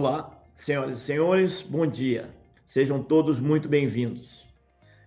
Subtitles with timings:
[0.00, 2.30] Olá, senhoras e senhores, bom dia.
[2.64, 4.46] Sejam todos muito bem-vindos.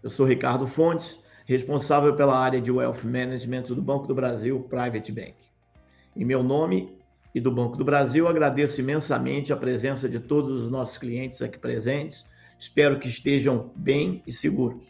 [0.03, 5.09] Eu sou Ricardo Fontes, responsável pela área de Wealth Management do Banco do Brasil Private
[5.13, 5.35] Bank.
[6.13, 6.93] Em meu nome
[7.33, 11.57] e do Banco do Brasil, agradeço imensamente a presença de todos os nossos clientes aqui
[11.57, 12.25] presentes.
[12.59, 14.83] Espero que estejam bem e seguros.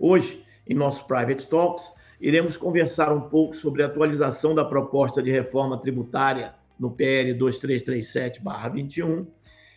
[0.00, 5.30] Hoje, em nosso Private Talks, iremos conversar um pouco sobre a atualização da proposta de
[5.30, 9.24] reforma tributária no PL 2337-21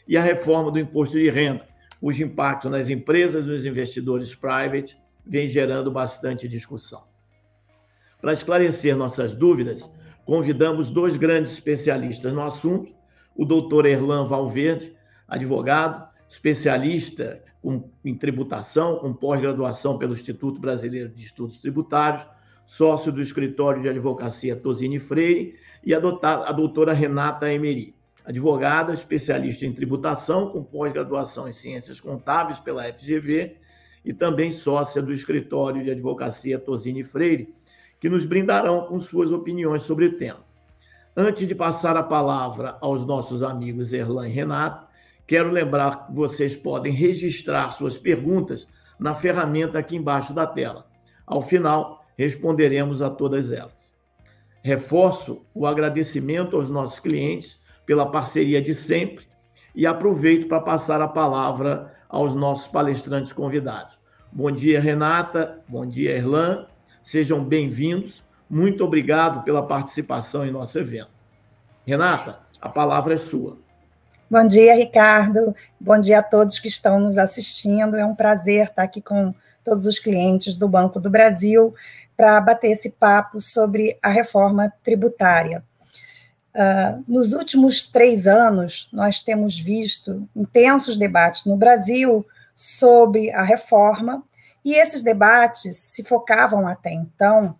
[0.08, 1.68] e a reforma do imposto de renda,
[2.00, 7.04] cujo impacto nas empresas e nos investidores private vem gerando bastante discussão.
[8.20, 9.88] Para esclarecer nossas dúvidas,
[10.26, 12.91] convidamos dois grandes especialistas no assunto,
[13.35, 14.96] o doutor Erlan Valverde,
[15.27, 17.44] advogado, especialista
[18.04, 22.27] em tributação, com pós-graduação pelo Instituto Brasileiro de Estudos Tributários,
[22.65, 25.55] sócio do escritório de advocacia Tosini Freire,
[25.86, 32.60] e a, a doutora Renata Emery, advogada, especialista em tributação, com pós-graduação em ciências contábeis
[32.60, 33.58] pela FGV
[34.04, 37.54] e também sócia do escritório de advocacia Tosini Freire,
[38.00, 40.44] que nos brindarão com suas opiniões sobre o tema.
[41.16, 44.88] Antes de passar a palavra aos nossos amigos Erlan e Renato,
[45.26, 48.68] quero lembrar que vocês podem registrar suas perguntas
[48.99, 50.88] na ferramenta aqui embaixo da tela.
[51.26, 53.74] Ao final, responderemos a todas elas.
[54.66, 59.27] Reforço o agradecimento aos nossos clientes pela parceria de sempre
[59.76, 63.99] e aproveito para passar a palavra aos nossos palestrantes convidados.
[64.31, 65.59] Bom dia, Renata.
[65.68, 66.66] Bom dia, Erlan.
[67.03, 68.24] Sejam bem-vindos.
[68.50, 71.12] Muito obrigado pela participação em nosso evento.
[71.86, 73.59] Renata, a palavra é sua.
[74.28, 75.53] Bom dia, Ricardo.
[75.80, 77.97] Bom dia a todos que estão nos assistindo.
[77.97, 79.31] É um prazer estar aqui com
[79.63, 81.72] todos os clientes do Banco do Brasil
[82.16, 85.63] para bater esse papo sobre a reforma tributária.
[86.53, 94.24] Uh, nos últimos três anos, nós temos visto intensos debates no Brasil sobre a reforma,
[94.64, 97.56] e esses debates se focavam até então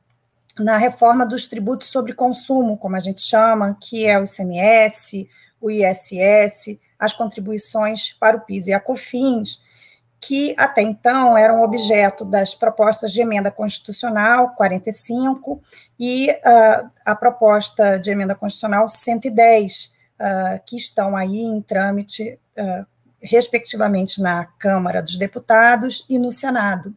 [0.57, 5.29] na reforma dos tributos sobre consumo, como a gente chama, que é o ICMS,
[5.59, 9.59] o ISS, as contribuições para o PIS e a COFINS,
[10.25, 15.61] que até então eram objeto das propostas de emenda constitucional 45
[15.99, 22.85] e uh, a proposta de emenda constitucional 110, uh, que estão aí em trâmite, uh,
[23.21, 26.95] respectivamente, na Câmara dos Deputados e no Senado.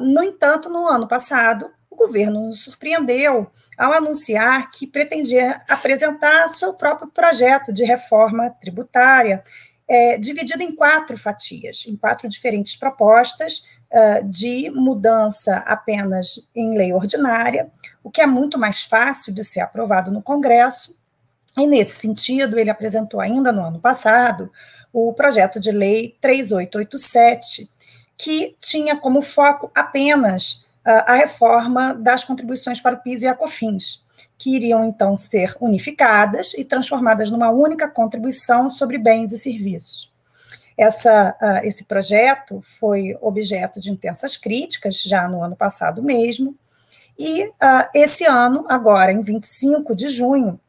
[0.00, 6.72] no entanto, no ano passado, o governo nos surpreendeu ao anunciar que pretendia apresentar seu
[6.72, 9.42] próprio projeto de reforma tributária
[9.88, 16.92] é, dividido em quatro fatias, em quatro diferentes propostas uh, de mudança apenas em lei
[16.92, 17.70] ordinária,
[18.02, 20.96] o que é muito mais fácil de ser aprovado no Congresso.
[21.56, 24.50] E, nesse sentido, ele apresentou ainda no ano passado
[24.92, 27.70] o projeto de lei 3887,
[28.16, 33.34] que tinha como foco apenas uh, a reforma das contribuições para o PIS e a
[33.34, 34.05] COFINS
[34.38, 40.12] que iriam então ser unificadas e transformadas numa única contribuição sobre bens e serviços.
[40.76, 46.54] Essa, uh, esse projeto foi objeto de intensas críticas já no ano passado mesmo,
[47.18, 50.60] e uh, esse ano, agora em 25 de junho,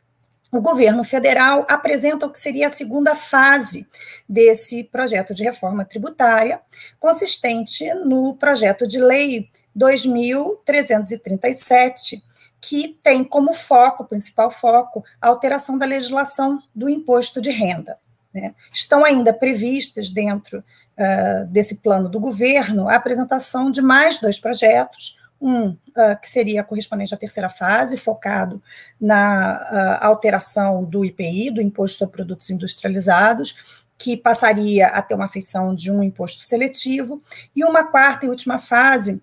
[0.50, 3.86] o governo federal apresenta o que seria a segunda fase
[4.30, 6.62] desse projeto de reforma tributária,
[7.00, 12.24] consistente no projeto de lei 2337,
[12.68, 17.98] que tem como foco, principal foco, a alteração da legislação do imposto de renda.
[18.34, 18.54] Né?
[18.74, 25.18] Estão ainda previstas dentro uh, desse plano do governo a apresentação de mais dois projetos,
[25.40, 25.78] um uh,
[26.22, 28.62] que seria correspondente à terceira fase, focado
[29.00, 35.30] na uh, alteração do IPI, do Imposto sobre Produtos Industrializados, que passaria a ter uma
[35.30, 37.24] feição de um imposto seletivo,
[37.56, 39.22] e uma quarta e última fase,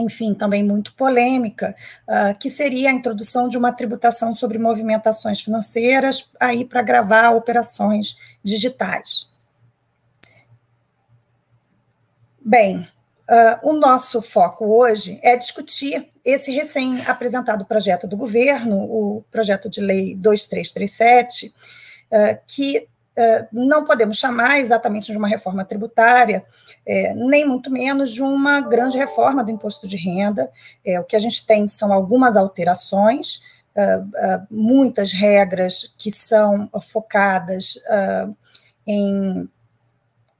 [0.00, 1.76] enfim, também muito polêmica,
[2.08, 8.16] uh, que seria a introdução de uma tributação sobre movimentações financeiras aí para gravar operações
[8.42, 9.28] digitais.
[12.42, 19.68] Bem, uh, o nosso foco hoje é discutir esse recém-apresentado projeto do governo, o projeto
[19.68, 21.46] de lei 2337,
[22.10, 22.86] uh, que eh,
[23.52, 26.44] não podemos chamar exatamente de uma reforma tributária,
[26.86, 30.50] é, nem muito menos de uma grande reforma do imposto de renda.
[30.84, 33.42] É, o que a gente tem são algumas alterações,
[34.50, 37.78] muitas regras que são focadas
[38.86, 39.48] em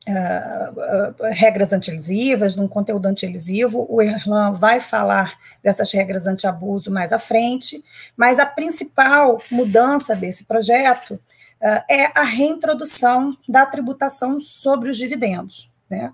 [0.09, 3.87] Uh, uh, regras antielisivas, num conteúdo antielisível.
[3.87, 7.85] O Erlan vai falar dessas regras anti-abuso mais à frente,
[8.17, 11.21] mas a principal mudança desse projeto
[11.61, 15.71] é a reintrodução da tributação sobre os dividendos.
[15.89, 16.12] Né?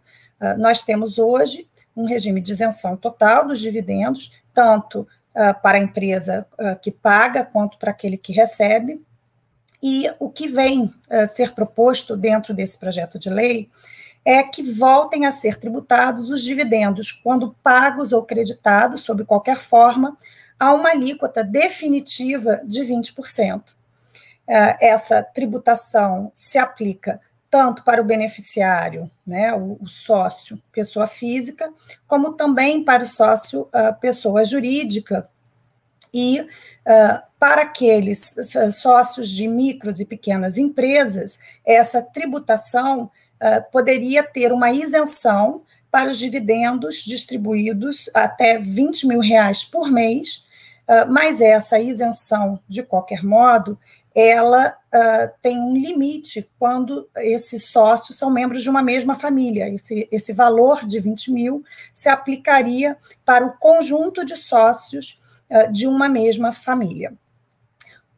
[0.59, 5.07] nós temos hoje um regime de isenção total dos dividendos, tanto
[5.63, 6.47] para a empresa
[6.83, 9.03] que paga quanto para aquele que recebe.
[9.83, 10.93] E o que vem
[11.33, 13.71] ser proposto dentro desse projeto de lei
[14.27, 20.19] é que voltem a ser tributados os dividendos quando pagos ou creditados, sob qualquer forma,
[20.59, 23.76] a uma alíquota definitiva de 20%.
[24.49, 27.21] É, essa tributação se aplica
[27.51, 31.73] tanto para o beneficiário, né, o, sócio, pessoa física,
[32.07, 33.69] como também para o sócio,
[34.01, 35.29] pessoa jurídica.
[36.13, 36.47] E uh,
[37.39, 38.35] para aqueles
[38.73, 46.19] sócios de micros e pequenas empresas, essa tributação uh, poderia ter uma isenção para os
[46.19, 50.47] dividendos distribuídos até 20 mil reais por mês,
[50.89, 53.79] uh, mas essa isenção, de qualquer modo,
[54.19, 59.69] ela uh, tem um limite quando esses sócios são membros de uma mesma família.
[59.69, 62.97] Esse, esse valor de 20 mil se aplicaria
[63.27, 67.13] para o conjunto de sócios uh, de uma mesma família.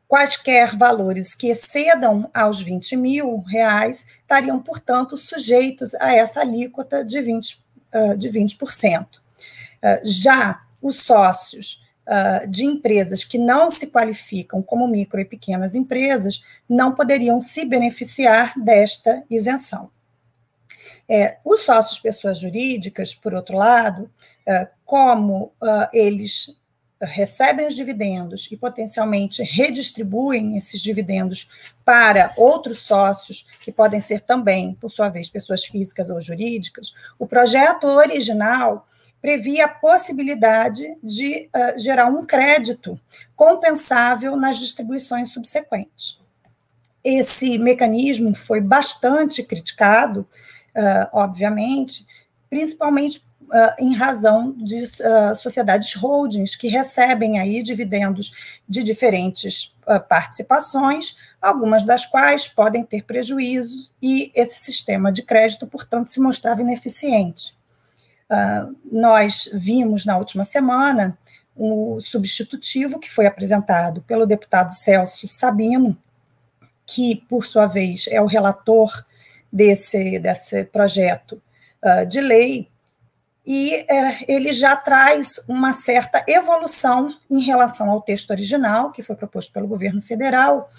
[0.07, 7.19] Quaisquer valores que excedam aos 20 mil reais estariam, portanto, sujeitos a essa alíquota de
[7.19, 7.59] 20%.
[7.93, 9.07] Uh, de 20%.
[9.07, 9.21] Uh,
[10.05, 16.43] já os sócios uh, de empresas que não se qualificam como micro e pequenas empresas
[16.69, 19.91] não poderiam se beneficiar desta isenção.
[21.09, 24.11] É, os sócios pessoas jurídicas, por outro lado,
[24.85, 25.53] como
[25.93, 26.59] eles
[27.01, 31.49] recebem os dividendos e potencialmente redistribuem esses dividendos
[31.85, 37.27] para outros sócios, que podem ser também, por sua vez, pessoas físicas ou jurídicas, o
[37.27, 38.87] projeto original
[39.21, 42.99] previa a possibilidade de uh, gerar um crédito
[43.35, 46.21] compensável nas distribuições subsequentes.
[47.03, 52.07] Esse mecanismo foi bastante criticado, uh, obviamente,
[52.49, 54.85] principalmente uh, em razão de
[55.37, 59.75] sociedades holdings que recebem aí dividendos de diferentes
[60.09, 66.61] participações, algumas das quais podem ter prejuízos e esse sistema de crédito, portanto, se mostrava
[66.61, 67.58] ineficiente.
[68.91, 71.17] Nós vimos na última semana
[71.59, 75.97] o substitutivo que foi apresentado pelo deputado Celso Sabino,
[76.87, 79.05] que, por sua vez, é o relator
[79.53, 81.43] desse, desse projeto
[81.85, 82.69] uh, de lei,
[83.45, 89.17] e é, ele já traz uma certa evolução em relação ao texto original, que foi
[89.17, 90.71] proposto pelo governo federal,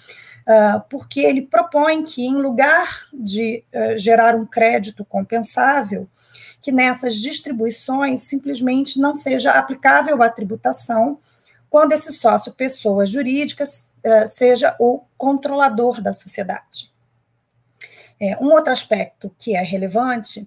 [0.46, 6.08] uh, porque ele propõe que, em lugar de uh, gerar um crédito compensável,
[6.60, 11.18] que nessas distribuições simplesmente não seja aplicável a tributação
[11.68, 16.90] quando esse sócio, pessoa jurídica, uh, seja o controlador da sociedade.
[18.20, 20.40] É, um outro aspecto que é relevante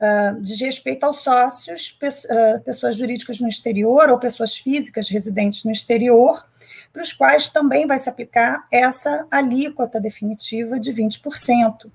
[0.00, 5.70] uh, diz respeito aos sócios, uh, pessoas jurídicas no exterior ou pessoas físicas residentes no
[5.70, 6.44] exterior,
[6.92, 11.90] para os quais também vai se aplicar essa alíquota definitiva de 20%.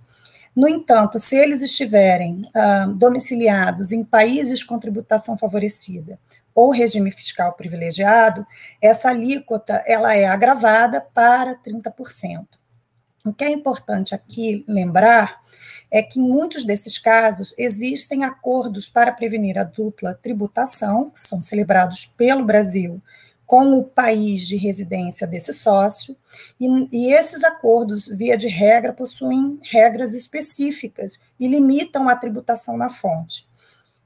[0.56, 6.18] No entanto, se eles estiverem uh, domiciliados em países com tributação favorecida
[6.53, 8.48] ou regime fiscal privilegiado,
[8.82, 12.46] essa alíquota ela é agravada para 30%.
[13.25, 15.41] O que é importante aqui lembrar
[15.91, 21.41] é que em muitos desses casos existem acordos para prevenir a dupla tributação, que são
[21.41, 23.01] celebrados pelo Brasil
[23.46, 26.18] com o país de residência desse sócio,
[26.60, 32.90] e, e, esses acordos, via de regra, possuem regras específicas e limitam a tributação na
[32.90, 33.48] fonte.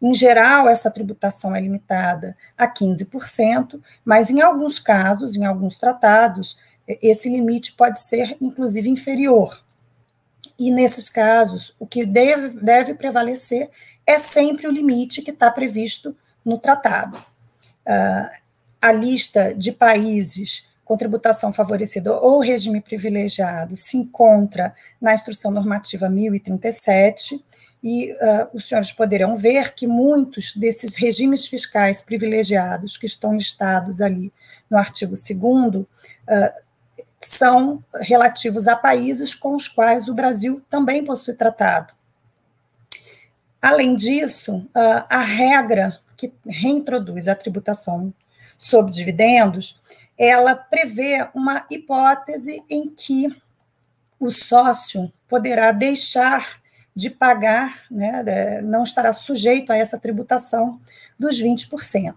[0.01, 6.57] Em geral, essa tributação é limitada a 15%, mas em alguns casos, em alguns tratados,
[6.87, 9.63] esse limite pode ser, inclusive, inferior.
[10.57, 13.69] E nesses casos, o que deve, deve prevalecer
[14.05, 17.17] é sempre o limite que está previsto no tratado.
[17.85, 18.48] Uh,
[18.81, 26.09] a lista de países com tributação favorecida ou regime privilegiado se encontra na Instrução Normativa
[26.09, 27.45] 1037,
[27.83, 28.17] e uh,
[28.53, 34.33] os senhores poderão ver que muitos desses regimes fiscais privilegiados que estão listados ali
[34.69, 35.85] no artigo 2 uh,
[37.21, 41.93] são relativos a países com os quais o Brasil também possui tratado.
[43.61, 48.13] Além disso, a regra que reintroduz a tributação
[48.59, 49.79] sobre dividendos,
[50.17, 53.33] ela prevê uma hipótese em que
[54.19, 56.59] o sócio poderá deixar
[56.93, 60.79] de pagar, né, não estará sujeito a essa tributação
[61.17, 62.13] dos 20%.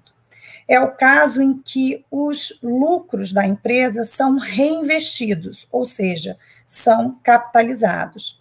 [0.69, 8.41] é o caso em que os lucros da empresa são reinvestidos, ou seja, são capitalizados.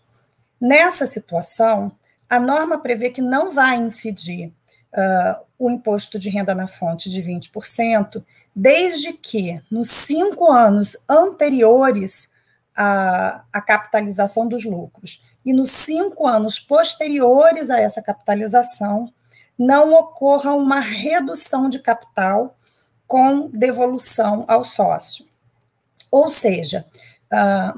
[0.60, 1.92] Nessa situação,
[2.30, 4.54] a norma prevê que não vai incidir
[4.94, 8.24] uh, o imposto de renda na fonte de 20%,
[8.56, 12.32] desde que, nos cinco anos anteriores
[12.76, 19.12] à, à capitalização dos lucros e nos cinco anos posteriores a essa capitalização,
[19.58, 22.58] não ocorra uma redução de capital
[23.08, 25.26] com devolução ao sócio.
[26.10, 26.86] Ou seja,
[27.32, 27.74] ah,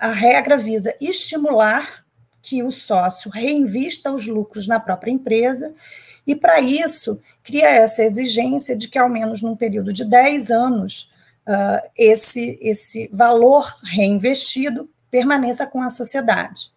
[0.00, 2.04] a regra visa estimular
[2.48, 5.74] que o sócio reinvista os lucros na própria empresa
[6.26, 11.12] e, para isso, cria essa exigência de que, ao menos num período de 10 anos,
[11.46, 16.72] uh, esse, esse valor reinvestido permaneça com a sociedade.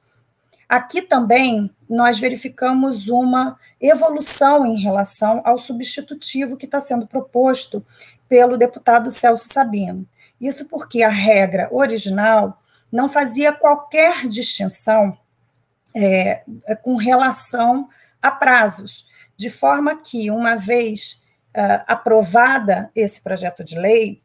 [0.67, 7.85] Aqui também nós verificamos uma evolução em relação ao substitutivo que está sendo proposto
[8.27, 10.05] pelo deputado Celso Sabino.
[10.39, 12.61] Isso porque a regra original
[12.91, 15.17] não fazia qualquer distinção
[15.95, 16.43] é,
[16.83, 17.87] com relação
[18.21, 19.05] a prazos
[19.41, 21.23] de forma que, uma vez
[21.57, 24.21] uh, aprovada esse projeto de lei,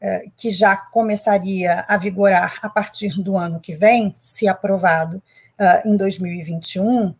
[0.00, 5.88] uh, que já começaria a vigorar a partir do ano que vem, se aprovado uh,
[5.88, 7.14] em 2021,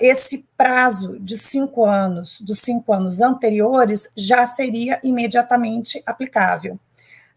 [0.00, 6.80] esse prazo de cinco anos, dos cinco anos anteriores, já seria imediatamente aplicável.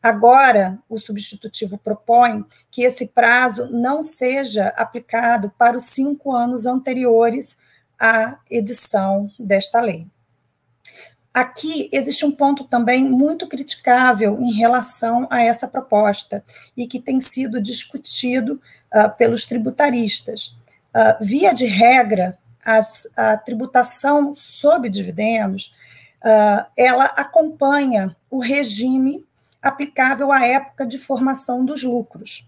[0.06, 7.58] Agora, o substitutivo propõe que esse prazo não seja aplicado para os cinco anos anteriores
[8.00, 10.06] a edição desta lei.
[11.34, 16.46] Aqui existe um ponto também muito criticável em relação a essa proposta
[16.78, 18.62] e que tem sido discutido
[18.94, 20.56] uh, pelos tributaristas.
[20.94, 25.74] Uh, via de regra, as, a tributação sobre dividendos
[26.24, 29.25] uh, ela acompanha o regime
[29.68, 32.48] aplicável à época de formação dos lucros.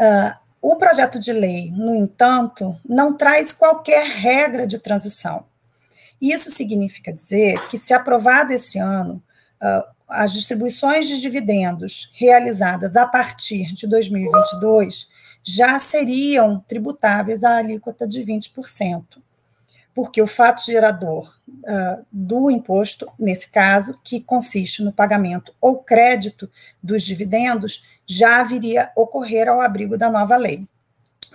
[0.00, 5.44] Uh, o projeto de lei, no entanto, não traz qualquer regra de transição.
[6.20, 9.22] Isso significa dizer que, se aprovado esse ano,
[9.60, 15.08] ah, as distribuições de dividendos realizadas a partir de 2022
[15.42, 19.04] já seriam tributáveis à alíquota de 20%,
[19.96, 26.50] porque o fato gerador uh, do imposto, nesse caso, que consiste no pagamento ou crédito
[26.82, 30.68] dos dividendos, já viria ocorrer ao abrigo da nova lei.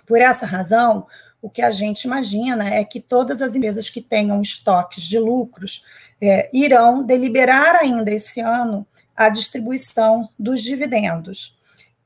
[0.06, 1.08] Por essa razão,
[1.42, 5.84] o que a gente imagina é que todas as empresas que tenham estoques de lucros
[6.22, 8.86] é, irão deliberar ainda esse ano
[9.18, 11.58] a distribuição dos dividendos.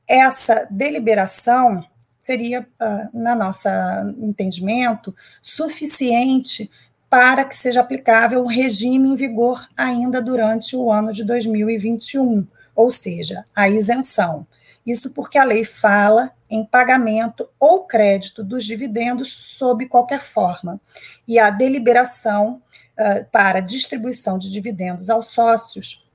[0.08, 1.84] Essa deliberação
[2.26, 6.68] seria, uh, na nossa entendimento, suficiente
[7.08, 12.90] para que seja aplicável o regime em vigor ainda durante o ano de 2021, ou
[12.90, 14.44] seja, a isenção.
[14.84, 20.80] Isso porque a lei fala em pagamento ou crédito dos dividendos sob qualquer forma.
[21.28, 22.60] E a deliberação
[22.98, 26.10] uh, para distribuição de dividendos aos sócios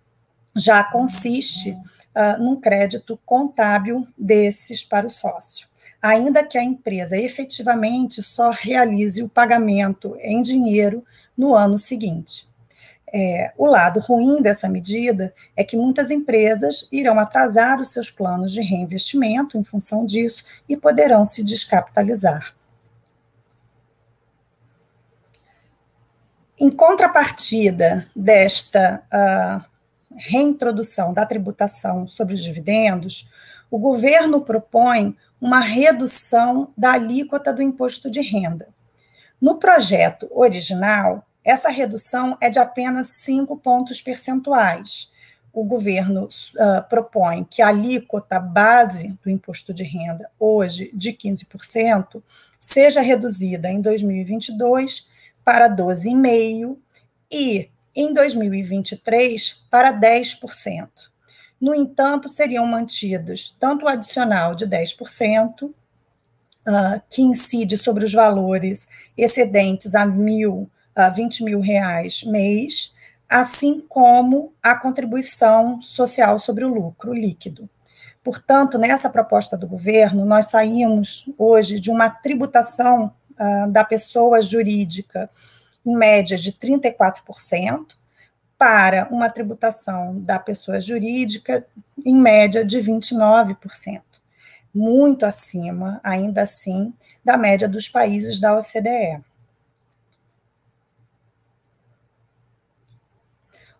[0.53, 5.70] já consiste uh, num crédito contábil desses para o sócio.
[6.01, 11.05] Ainda que a empresa efetivamente só realize o pagamento em dinheiro
[11.37, 12.49] no ano seguinte.
[13.13, 18.53] É, o lado ruim dessa medida é que muitas empresas irão atrasar os seus planos
[18.53, 22.55] de reinvestimento em função disso e poderão se descapitalizar.
[26.57, 29.65] Em contrapartida desta uh,
[30.15, 33.27] reintrodução da tributação sobre os dividendos,
[33.69, 38.69] o governo propõe uma redução da alíquota do imposto de renda.
[39.41, 45.11] No projeto original, essa redução é de apenas 5 pontos percentuais.
[45.51, 52.21] O governo uh, propõe que a alíquota base do imposto de renda, hoje de 15%,
[52.59, 55.09] seja reduzida em 2022
[55.43, 56.77] para 12,5%
[57.31, 61.10] e em 2023 para 10%.
[61.61, 65.73] No entanto, seriam mantidos tanto o adicional de 10%, uh,
[66.65, 72.95] ah, que incide sobre os valores excedentes a mil uh, 20 mil reais mês,
[73.29, 77.69] assim como a contribuição social sobre o lucro líquido.
[78.23, 85.29] Portanto, nessa proposta do governo, nós saímos hoje de uma tributação uh, da pessoa jurídica
[85.85, 88.00] em média de 34%,
[88.61, 91.65] para uma tributação da pessoa jurídica
[92.05, 94.03] em média de 29%,
[94.71, 96.93] muito acima, ainda assim,
[97.25, 99.19] da média dos países da OCDE.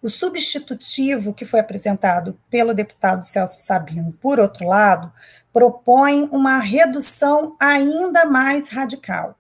[0.01, 5.13] O substitutivo que foi apresentado pelo deputado Celso Sabino, por outro lado,
[5.53, 9.38] propõe uma redução ainda mais radical.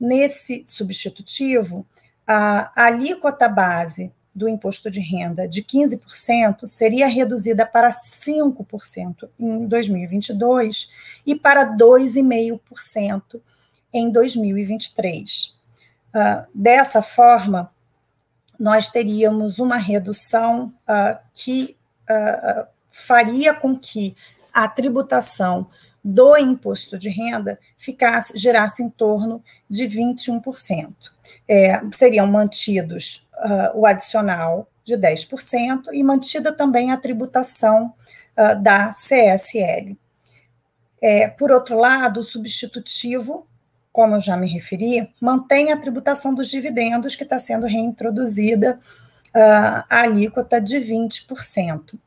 [0.00, 1.86] Nesse substitutivo,
[2.26, 10.90] a alíquota base do imposto de renda de 15% seria reduzida para 5% em 2022
[11.26, 13.40] e para 2,5%
[13.92, 15.58] em 2023.
[16.14, 17.72] Uh, dessa forma,
[18.58, 24.14] nós teríamos uma redução uh, que uh, faria com que
[24.52, 25.68] a tributação
[26.02, 30.94] do imposto de renda ficasse, gerasse em torno de 21%.
[31.46, 37.94] É, seriam mantidos uh, o adicional de 10% e mantida também a tributação
[38.36, 39.96] uh, da CSL.
[41.02, 43.46] É, por outro lado, o substitutivo,
[43.92, 48.78] como eu já me referi, mantém a tributação dos dividendos, que está sendo reintroduzida
[49.28, 51.98] uh, a alíquota de 20%.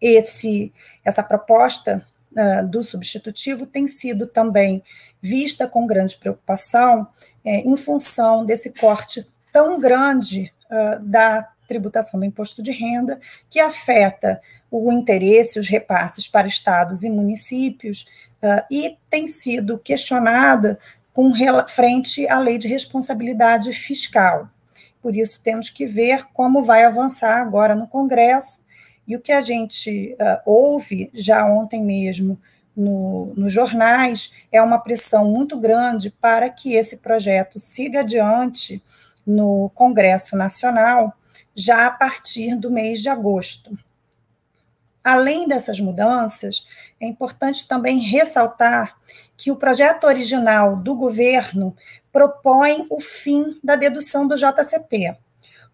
[0.00, 0.72] Esse,
[1.04, 2.04] essa proposta
[2.36, 4.82] uh, do substitutivo tem sido também
[5.20, 7.06] vista com grande preocupação
[7.44, 13.60] é, em função desse corte tão grande uh, da tributação do imposto de renda, que
[13.60, 18.06] afeta o interesse, os repasses para estados e municípios,
[18.42, 20.78] uh, e tem sido questionada
[21.14, 21.32] com
[21.68, 24.48] frente à lei de responsabilidade fiscal.
[25.02, 28.61] Por isso, temos que ver como vai avançar agora no Congresso.
[29.06, 32.40] E o que a gente uh, ouve já ontem mesmo
[32.76, 38.82] no, nos jornais é uma pressão muito grande para que esse projeto siga adiante
[39.26, 41.16] no Congresso Nacional
[41.54, 43.76] já a partir do mês de agosto.
[45.04, 46.66] Além dessas mudanças,
[47.00, 48.96] é importante também ressaltar
[49.36, 51.76] que o projeto original do governo
[52.12, 55.16] propõe o fim da dedução do JCP.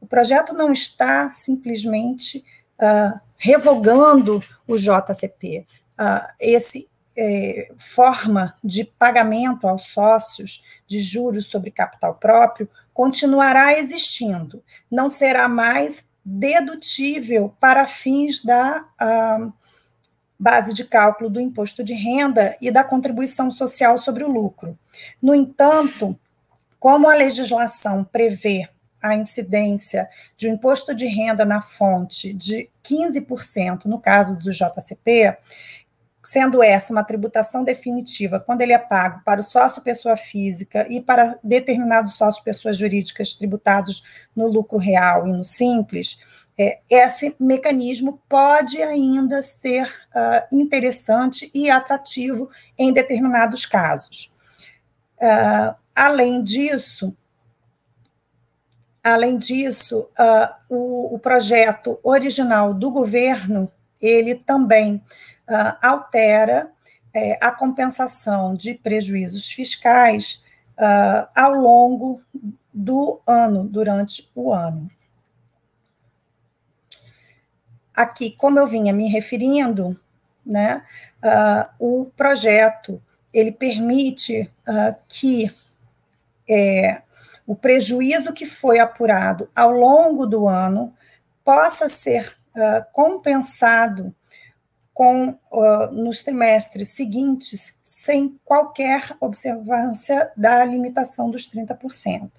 [0.00, 2.44] O projeto não está simplesmente
[2.78, 5.66] uh, revogando o JCP.
[5.98, 6.88] Uh, esse
[7.20, 15.48] é, forma de pagamento aos sócios de juros sobre capital próprio continuará existindo, não será
[15.48, 19.52] mais dedutível para fins da uh,
[20.38, 24.78] base de cálculo do imposto de renda e da contribuição social sobre o lucro.
[25.20, 26.16] No entanto,
[26.78, 28.68] como a legislação prevê
[29.02, 35.36] a incidência de um imposto de renda na fonte de 15% no caso do JCP,
[36.24, 41.00] sendo essa uma tributação definitiva quando ele é pago para o sócio pessoa física e
[41.00, 44.02] para determinados sócios pessoas jurídicas tributados
[44.36, 46.18] no lucro real e no simples,
[46.58, 54.34] é, esse mecanismo pode ainda ser uh, interessante e atrativo em determinados casos.
[55.16, 57.16] Uh, além disso,
[59.12, 64.96] além disso, uh, o, o projeto original do governo ele também
[65.48, 66.70] uh, altera
[67.12, 70.44] é, a compensação de prejuízos fiscais
[70.76, 72.22] uh, ao longo
[72.72, 74.90] do ano, durante o ano.
[77.94, 79.98] Aqui, como eu vinha me referindo,
[80.46, 80.84] né,
[81.80, 83.02] o projeto
[83.34, 84.48] ele permite
[85.08, 85.52] que
[86.48, 87.02] é,
[87.48, 90.94] o prejuízo que foi apurado ao longo do ano
[91.42, 92.36] possa ser
[92.92, 94.14] compensado
[94.92, 102.30] com uh, nos trimestres seguintes sem qualquer observância da limitação dos 30%.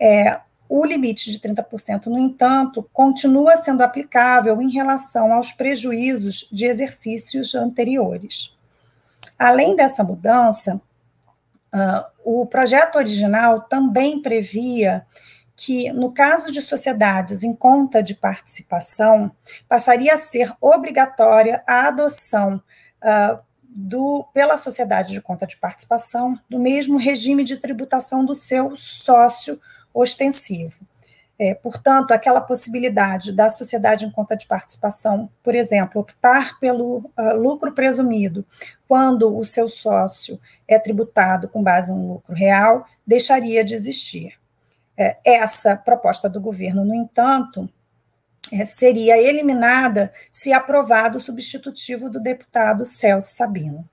[0.00, 6.64] É, o limite de 30%, no entanto, continua sendo aplicável em relação aos prejuízos de
[6.64, 8.56] exercícios anteriores.
[9.38, 10.80] Além dessa mudança,
[11.74, 15.06] uh, o projeto original também previa
[15.54, 19.30] que, no caso de sociedades em conta de participação,
[19.68, 22.60] passaria a ser obrigatória a adoção
[23.02, 28.76] uh, do, pela sociedade de conta de participação do mesmo regime de tributação do seu
[28.76, 29.60] sócio
[29.94, 30.86] ostensivo.
[31.38, 37.36] É, portanto, aquela possibilidade da sociedade em conta de participação, por exemplo, optar pelo uh,
[37.36, 38.44] lucro presumido
[38.92, 44.38] quando o seu sócio é tributado com base em lucro real, deixaria de existir.
[44.94, 47.66] É, essa proposta do governo, no entanto,
[48.52, 53.88] é, seria eliminada se aprovado o substitutivo do deputado Celso Sabino.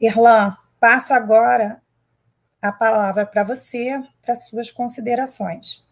[0.00, 1.82] Irlan, passo agora
[2.62, 5.84] a palavra para você, para suas considerações.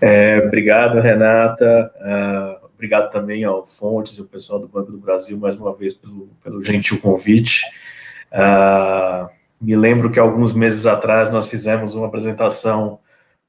[0.00, 1.92] É, obrigado, Renata.
[1.94, 5.94] Uh, obrigado também ao Fontes e ao pessoal do Banco do Brasil, mais uma vez,
[5.94, 7.64] pelo, pelo gentil convite.
[8.30, 9.28] Uh,
[9.60, 12.98] me lembro que alguns meses atrás nós fizemos uma apresentação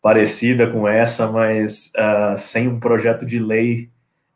[0.02, 3.90] parecida com essa, mas uh, sem um projeto de lei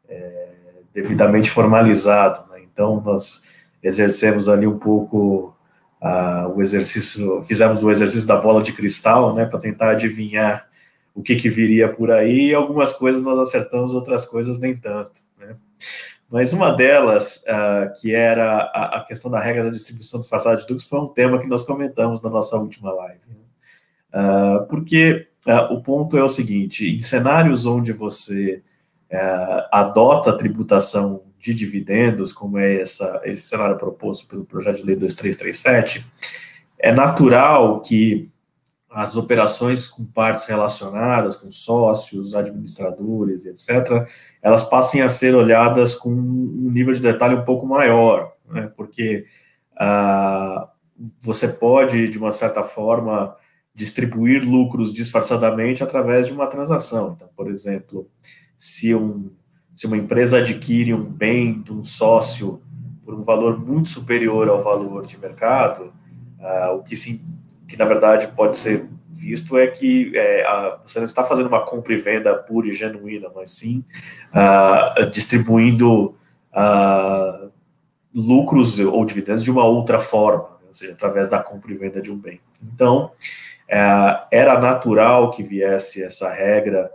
[0.09, 0.47] é,
[0.93, 2.51] devidamente formalizado.
[2.51, 2.61] Né?
[2.71, 3.43] Então, nós
[3.81, 5.55] exercemos ali um pouco
[6.01, 10.67] uh, o exercício, fizemos o exercício da bola de cristal, né, para tentar adivinhar
[11.13, 15.21] o que, que viria por aí, algumas coisas nós acertamos, outras coisas nem tanto.
[15.37, 15.55] Né?
[16.29, 20.61] Mas uma delas, uh, que era a, a, questão da regra da distribuição disfarçada de
[20.61, 23.19] lucros, foi um tema que nós comentamos na nossa última live.
[24.13, 28.63] Uh, porque uh, o ponto é o seguinte: em cenários onde você
[29.69, 34.95] adota a tributação de dividendos, como é essa, esse cenário proposto pelo projeto de lei
[34.95, 36.05] 2337,
[36.79, 38.29] é natural que
[38.91, 44.05] as operações com partes relacionadas, com sócios, administradores, etc.,
[44.41, 48.69] elas passem a ser olhadas com um nível de detalhe um pouco maior, né?
[48.75, 49.23] porque
[49.77, 50.67] ah,
[51.21, 53.35] você pode, de uma certa forma,
[53.73, 57.13] distribuir lucros disfarçadamente através de uma transação.
[57.15, 58.09] Então, por exemplo,
[58.57, 59.31] se, um,
[59.73, 62.61] se uma empresa adquire um bem de um sócio
[63.03, 65.93] por um valor muito superior ao valor de mercado,
[66.41, 67.23] ah, o que se
[67.71, 71.65] que na verdade pode ser visto é que é, a, você não está fazendo uma
[71.65, 73.81] compra e venda pura e genuína, mas sim
[74.33, 76.13] uh, distribuindo
[76.53, 77.49] uh,
[78.13, 80.67] lucros ou dividendos de uma outra forma, né?
[80.67, 82.41] ou seja, através da compra e venda de um bem.
[82.61, 86.91] Então, uh, era natural que viesse essa regra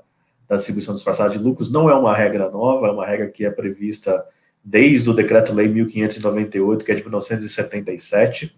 [0.47, 3.51] da distribuição disfarçada de lucros, não é uma regra nova, é uma regra que é
[3.51, 4.23] prevista
[4.63, 8.55] desde o Decreto-Lei 1598, que é de 1977,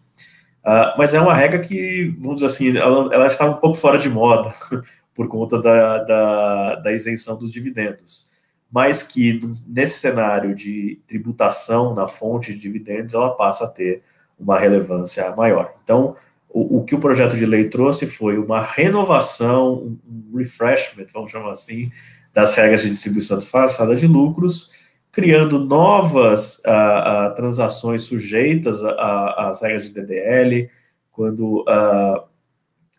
[0.65, 3.99] Uh, mas é uma regra que, vamos dizer assim, ela, ela, está um pouco fora
[3.99, 4.53] de moda
[5.15, 8.31] por conta da, da, da, isenção dos dividendos.
[8.71, 14.03] Mas que nesse cenário de tributação na fonte de dividendos, ela passa a ter
[14.39, 15.75] uma relevância maior.
[15.83, 16.15] Então,
[16.49, 21.53] o, o que o projeto de lei trouxe foi uma renovação, um refreshment, vamos chamar
[21.53, 21.91] assim,
[22.33, 24.73] das regras de distribuição disfarçada de lucros,
[25.11, 30.71] criando novas uh, uh, transações sujeitas às regras de DDL,
[31.11, 32.23] quando, uh,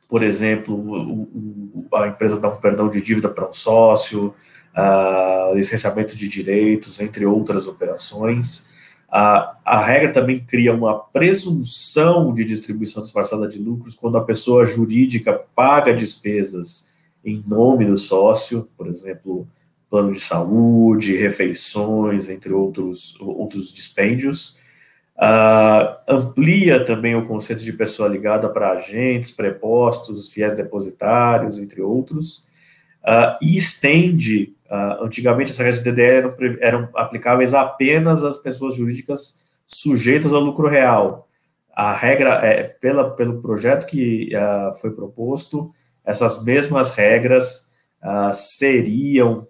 [0.08, 1.28] por exemplo,
[1.94, 4.34] a empresa dá um perdão de dívida para um sócio,
[5.54, 8.74] licenciamento de direitos, entre outras operações.
[9.10, 15.42] a regra também cria uma presunção de distribuição disfarçada de lucros quando a pessoa jurídica
[15.56, 16.96] paga despesas
[17.26, 19.48] em nome do sócio, por exemplo,
[19.90, 24.58] plano de saúde, refeições, entre outros, outros dispêndios.
[25.20, 32.48] Uh, amplia também o conceito de pessoa ligada para agentes, prepostos, fiéis depositários, entre outros,
[33.04, 38.76] uh, e estende, uh, antigamente as regras de DDR eram, eram, aplicáveis apenas às pessoas
[38.76, 41.28] jurídicas sujeitas ao lucro real.
[41.76, 44.32] A regra, é, pela, pelo projeto que
[44.82, 45.72] foi proposto,
[46.04, 47.72] essas mesmas regras
[48.34, 49.48] seriam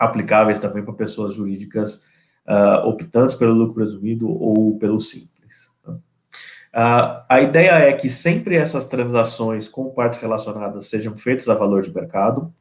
[0.00, 2.06] aplicáveis também para pessoas jurídicas
[2.48, 5.74] uh, optantes pelo lucro presumido ou pelo simples.
[5.86, 11.82] Uh, a ideia é que sempre essas transações com partes relacionadas sejam feitas a valor
[11.82, 12.52] de mercado.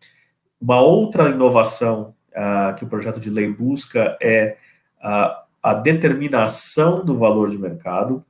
[0.60, 4.58] Uma outra inovação uh, que o projeto de lei busca é
[5.64, 8.26] a determinação do valor de mercado,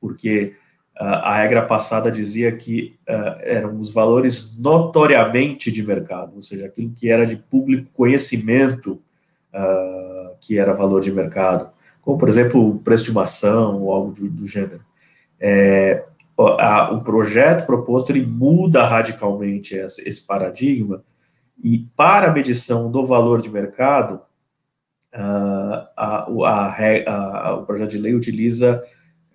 [0.00, 0.56] porque
[1.04, 6.92] a regra passada dizia que uh, eram os valores notoriamente de mercado, ou seja, aquilo
[6.92, 9.00] que era de público conhecimento
[9.52, 13.92] uh, que era valor de mercado, como, por exemplo, o preço de uma ação ou
[13.92, 14.84] algo do, do gênero.
[15.40, 16.04] É,
[16.38, 21.02] a, o projeto proposto ele muda radicalmente esse, esse paradigma
[21.62, 24.20] e para a medição do valor de mercado,
[25.14, 26.26] uh, a,
[27.06, 28.82] a, o projeto de lei utiliza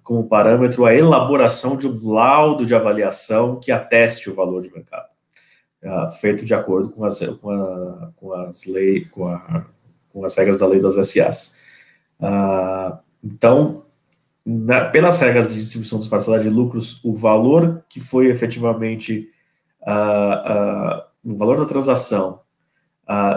[0.07, 5.09] como parâmetro a elaboração de um laudo de avaliação que ateste o valor de mercado,
[5.83, 8.63] uh, feito de acordo com as, com, a, com as
[9.11, 9.41] com,
[10.13, 11.57] com, as regras da lei das SAs.
[12.21, 13.83] Ah, então,
[14.45, 19.27] na, pelas regras de distribuição disfarçada de lucros, o valor que foi efetivamente
[19.81, 22.39] uh, o valor da transação,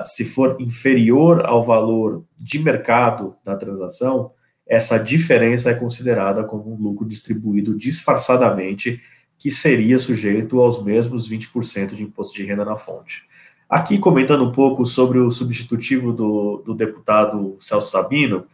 [0.04, 4.30] se for inferior ao valor de mercado da transação,
[4.70, 9.00] essa diferença é considerada como um lucro distribuído disfarçadamente,
[9.37, 13.24] que seria sujeito aos mesmos 20% de imposto de renda na fonte.
[13.68, 18.46] Aqui, comentando um pouco sobre o substitutivo do, do deputado Celso Sabino,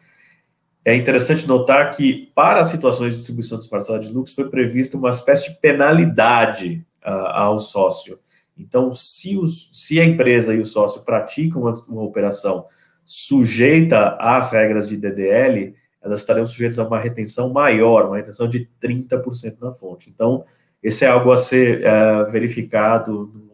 [0.82, 5.50] é interessante notar que, para situações de distribuição disfarçada de lucros, foi prevista uma espécie
[5.50, 8.18] de penalidade uh, ao sócio.
[8.56, 12.64] Então, se, os, se a empresa e o sócio praticam uma, uma operação
[13.04, 15.74] sujeita às regras de DDL,
[16.06, 20.08] elas estariam sujeitas a uma retenção maior, uma retenção de 30% na fonte.
[20.08, 20.44] Então,
[20.82, 23.46] esse é algo a ser é, verificado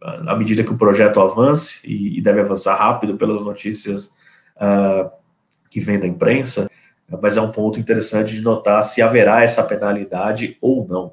[0.00, 4.06] à medida que o projeto avance, e, e deve avançar rápido pelas notícias
[4.56, 5.10] uh,
[5.68, 6.70] que vem da imprensa,
[7.20, 11.12] mas é um ponto interessante de notar se haverá essa penalidade ou não.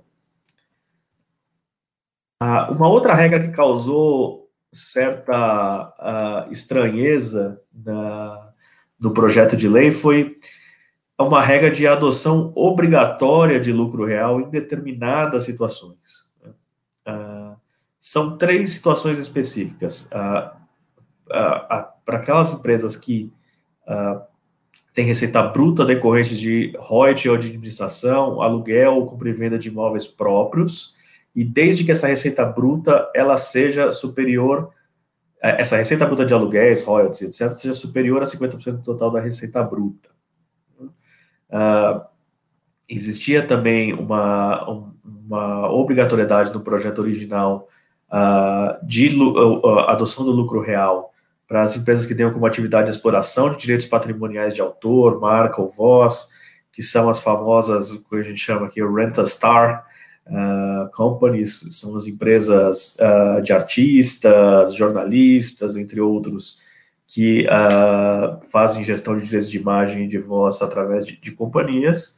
[2.41, 8.49] Uh, uma outra regra que causou certa uh, estranheza na,
[8.99, 10.35] no projeto de lei foi
[11.21, 16.31] uma regra de adoção obrigatória de lucro real em determinadas situações.
[17.07, 17.55] Uh,
[17.99, 20.09] são três situações específicas.
[20.11, 20.57] Uh,
[21.27, 23.31] uh, Para aquelas empresas que
[24.93, 29.69] têm receita bruta decorrente de royalties ou de administração, aluguel ou compra e venda de
[29.69, 30.95] imóveis próprios,
[31.35, 34.71] e desde que essa receita bruta ela seja superior,
[35.41, 39.19] eh, essa receita bruta de aluguéis, royalties, etc., seja superior a 50% do total da
[39.19, 40.12] receita bruta.
[41.53, 42.01] Uh,
[42.89, 44.67] existia também uma,
[45.05, 47.69] uma obrigatoriedade no projeto original
[48.09, 51.13] uh, de uh, adoção do lucro real
[51.47, 55.61] para as empresas que tenham como atividade a exploração de direitos patrimoniais de autor, marca
[55.61, 56.29] ou voz,
[56.71, 59.85] que são as famosas, que a gente chama aqui, Rent-A-Star
[60.25, 62.97] uh, Companies, são as empresas
[63.43, 66.63] de artistas, jornalistas, entre outros,
[67.07, 72.17] que uh, fazem gestão de direitos de imagem e de voz através de, de companhias,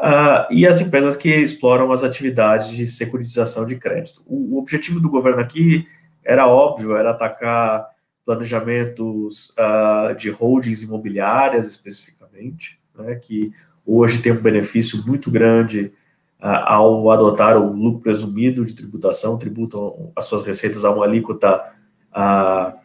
[0.00, 4.22] uh, e as empresas que exploram as atividades de securitização de crédito.
[4.26, 5.86] O, o objetivo do governo aqui
[6.24, 7.86] era óbvio, era atacar
[8.24, 13.50] planejamentos uh, de holdings imobiliárias especificamente, né, que
[13.86, 15.92] hoje tem um benefício muito grande
[16.40, 21.72] ao adotar o lucro presumido de tributação, tributam as suas receitas a uma alíquota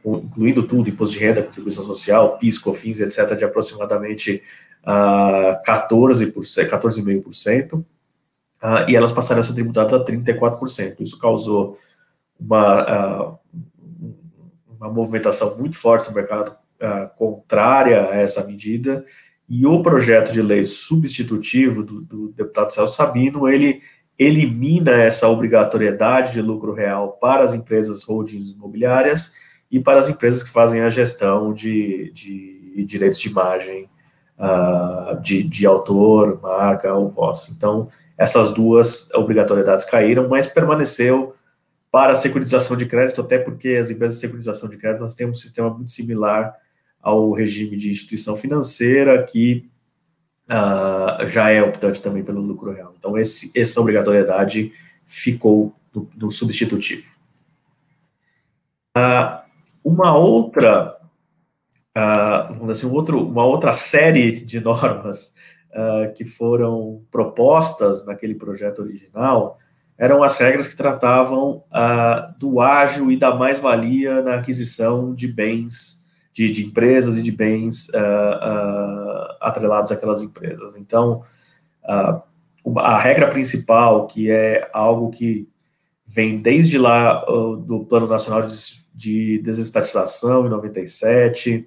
[0.06, 4.42] incluindo tudo, imposto de renda, contribuição social, PIS, COFINS, etc., de aproximadamente
[4.84, 6.34] ah, 14%,
[6.70, 7.84] 14,5%,
[8.62, 10.96] ah, e elas passaram a ser tributadas a 34%.
[11.00, 11.78] Isso causou
[12.40, 13.40] uma,
[14.68, 16.56] uma movimentação muito forte no mercado
[17.16, 19.06] contrária a essa medida,
[19.48, 23.82] e o projeto de lei substitutivo do, do deputado Celso Sabino, ele
[24.18, 29.34] elimina essa obrigatoriedade de lucro real para as empresas holdings imobiliárias
[29.72, 33.90] e para as empresas que fazem a gestão de, de direitos de imagem
[34.38, 37.50] uh, de, de autor, marca ou voz.
[37.56, 41.36] Então, essas duas obrigatoriedades caíram, mas permaneceu
[41.92, 45.38] para a securitização de crédito, até porque as empresas de securitização de crédito nós temos
[45.38, 46.56] um sistema muito similar
[47.02, 49.70] ao regime de instituição financeira que
[50.50, 52.94] uh, já é optante também pelo lucro real.
[52.98, 54.72] Então, esse, essa obrigatoriedade
[55.06, 55.74] ficou
[56.16, 57.12] no, substitutivo.
[58.98, 59.42] Uh,
[59.84, 60.98] uma outra,
[61.98, 65.36] uh, vamos dizer assim, um outro, uma outra série de normas
[65.72, 69.60] uh, que foram propostas naquele projeto original
[69.96, 71.64] eram as regras que tratavam
[72.40, 76.03] do ágio e da mais-valia na aquisição de bens
[76.34, 80.76] de, de empresas e de bens uh, uh, atrelados àquelas empresas.
[80.76, 81.22] Então,
[81.86, 85.48] uh, a regra principal, que é algo que
[86.06, 87.24] vem desde lá
[87.66, 88.56] do Plano Nacional de,
[88.94, 91.66] de Desestatização, em 97,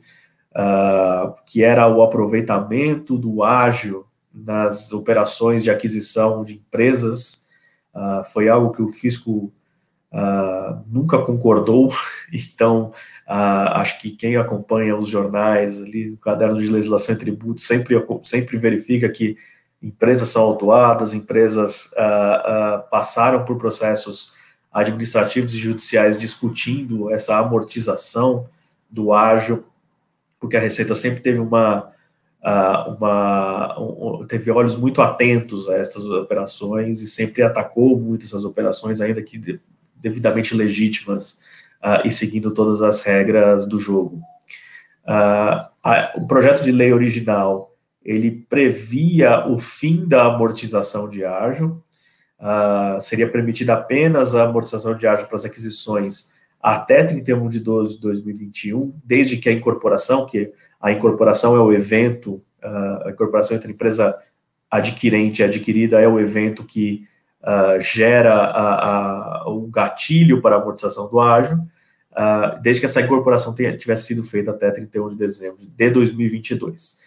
[1.44, 7.46] que era o aproveitamento do ágio nas operações de aquisição de empresas,
[8.32, 9.52] foi algo que o fisco
[10.86, 11.92] nunca concordou,
[12.32, 12.92] então
[13.26, 17.96] Uh, acho que quem acompanha os jornais ali, o caderno de legislação e tributos, sempre,
[18.22, 19.36] sempre verifica que
[19.82, 24.36] empresas são autuadas, empresas uh, passaram por processos
[24.72, 28.46] administrativos e judiciais discutindo essa amortização
[28.88, 29.64] do ágio,
[30.38, 31.90] porque a Receita sempre teve uma,
[32.96, 39.00] uma um, teve olhos muito atentos a essas operações e sempre atacou muito essas operações,
[39.00, 39.60] ainda que
[40.08, 41.40] devidamente legítimas
[41.82, 44.20] uh, e seguindo todas as regras do jogo.
[45.04, 51.82] Uh, a, o projeto de lei original ele previa o fim da amortização de ágio,
[52.38, 57.96] uh, seria permitida apenas a amortização de ágio para as aquisições até 31 de 12
[57.96, 63.68] de 2021, desde que a incorporação, que a incorporação é o evento, a incorporação entre
[63.68, 64.16] a empresa
[64.68, 67.06] adquirente e adquirida é o evento que
[67.42, 71.56] uh, gera a, a, o gatilho para a amortização do ágio,
[72.12, 76.98] uh, desde que essa incorporação tenha, tivesse sido feita até 31 de dezembro de 2022.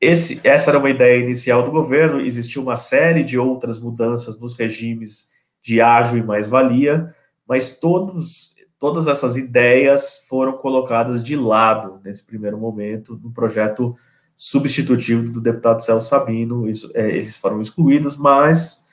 [0.00, 4.56] Esse, essa era uma ideia inicial do governo, existiu uma série de outras mudanças nos
[4.56, 7.14] regimes de ágio e mais-valia,
[7.48, 13.96] mas todos, todas essas ideias foram colocadas de lado nesse primeiro momento no projeto
[14.36, 18.83] substitutivo do deputado Celso Sabino, isso, é, eles foram excluídos, mas,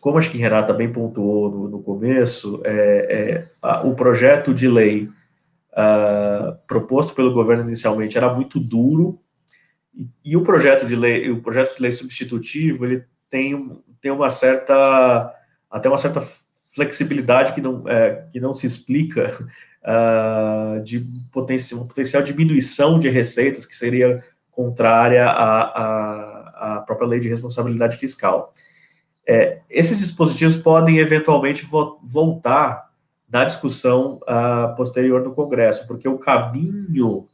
[0.00, 5.08] como acho que Renata bem pontuou no, no começo, é, é, o projeto de lei
[5.74, 9.18] ah, proposto pelo governo inicialmente era muito duro,
[9.94, 14.28] e, e, o projeto de lei, o projeto de lei substitutivo, ele tem, tem uma
[14.28, 15.34] certa,
[15.70, 16.22] até uma certa
[16.74, 19.46] flexibilidade que não, é, que não se explica
[19.82, 27.20] uh, de potencial, potencial diminuição de receitas que seria contrária à, à, à própria lei
[27.20, 28.52] de responsabilidade fiscal.
[29.26, 32.90] É, esses dispositivos podem eventualmente vo voltar
[33.28, 37.24] na discussão uh, posterior no Congresso, porque o caminho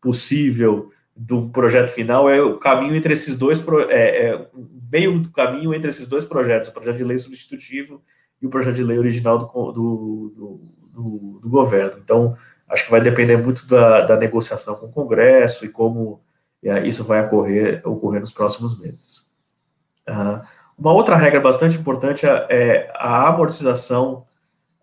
[0.00, 4.50] possível do projeto final é o caminho entre esses dois, é, é,
[4.90, 8.02] meio do caminho entre esses dois projetos, o projeto de lei substitutivo
[8.40, 10.60] e o projeto de lei original do, do,
[10.92, 12.00] do, do governo.
[12.02, 12.36] Então,
[12.68, 16.20] acho que vai depender muito da, da negociação com o Congresso e como
[16.62, 19.30] é, isso vai ocorrer, ocorrer nos próximos meses.
[20.08, 20.40] Uh,
[20.82, 24.24] uma outra regra bastante importante é, é a amortização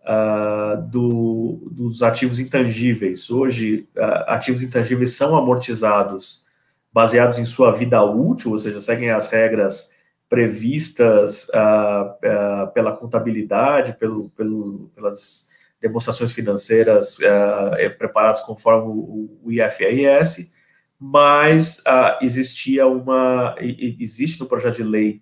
[0.06, 3.30] uh, do, dos ativos intangíveis.
[3.30, 6.48] Hoje, uh, ativos intangíveis são amortizados
[6.94, 9.94] baseados em sua vida útil, ou seja, seguem as regras
[10.30, 15.50] previstas uh, pela contabilidade, pelo, pelo, pelas
[15.82, 20.50] demonstrações financeiras uh, preparadas conforme o, o IFRS,
[20.98, 21.84] mas
[22.22, 25.22] existia uma, existe no projeto de lei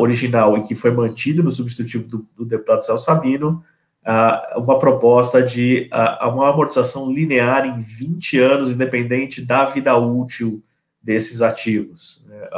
[0.00, 3.62] original e que foi mantido no substitutivo do, do deputado Celso Sabino,
[4.56, 5.88] uma proposta de
[6.22, 10.62] uma amortização linear em 20 anos, independente da vida útil
[11.02, 12.24] desses ativos.
[12.28, 12.48] Né?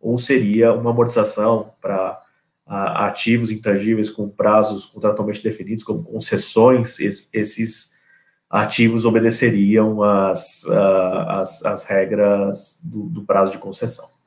[0.00, 2.20] ou seria uma amortização para
[2.66, 7.96] ativos intangíveis com prazos contratualmente definidos, como concessões, esses
[8.48, 14.17] ativos obedeceriam as regras do, do prazo de concessão.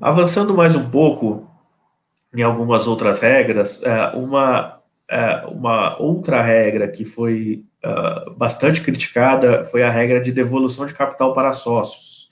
[0.00, 1.50] Avançando mais um pouco
[2.32, 4.80] em algumas outras regras, é, uma,
[5.10, 10.94] é, uma outra regra que foi uh, bastante criticada foi a regra de devolução de
[10.94, 12.28] capital para sócios.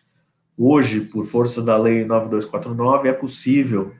[0.57, 3.92] Hoje, por força da Lei 9249, é possível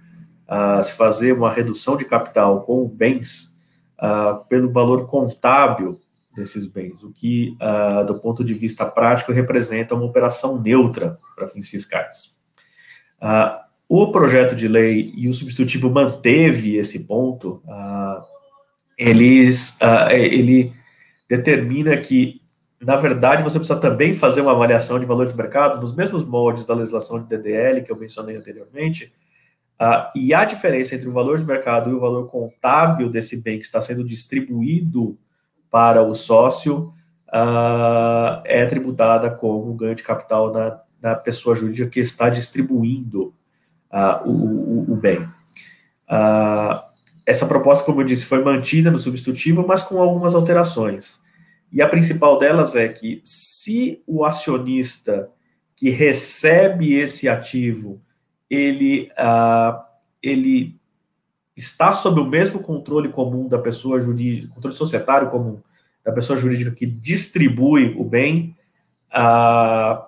[0.49, 3.59] uh, se fazer uma redução de capital com bens
[4.01, 6.01] uh, pelo valor contábil
[6.37, 7.57] desses bens, o que,
[8.07, 12.36] do ponto de vista prático, representa uma operação neutra para fins fiscais.
[13.89, 17.63] O projeto de lei e o substitutivo manteve esse ponto,
[18.99, 19.79] eles,
[20.11, 20.73] ele
[21.29, 22.41] determina que,
[22.81, 26.67] na verdade, você precisa também fazer uma avaliação de valor de mercado nos mesmos moldes
[26.67, 29.13] da legislação de DDL que eu mencionei anteriormente,
[30.15, 33.65] e a diferença entre o valor de mercado e o valor contábil desse bem que
[33.65, 35.19] está sendo distribuído
[35.71, 36.93] para o sócio
[38.45, 43.35] é tributada como ganho de capital na, na pessoa jurídica que está distribuindo
[43.93, 45.23] uh, o, o, o, bem.
[46.09, 46.81] Uh,
[47.25, 51.23] essa proposta, como eu disse, foi mantida no substitutivo, mas com algumas alterações.
[51.73, 55.29] E a principal delas é que, se o acionista
[55.75, 58.01] que recebe esse ativo,
[58.49, 59.83] ele, uh,
[60.23, 60.79] ele
[61.57, 65.61] está sob o mesmo controle comum da pessoa jurídica, controle societário comum
[66.05, 68.57] da pessoa jurídica que distribui o bem,
[69.11, 70.07] uh,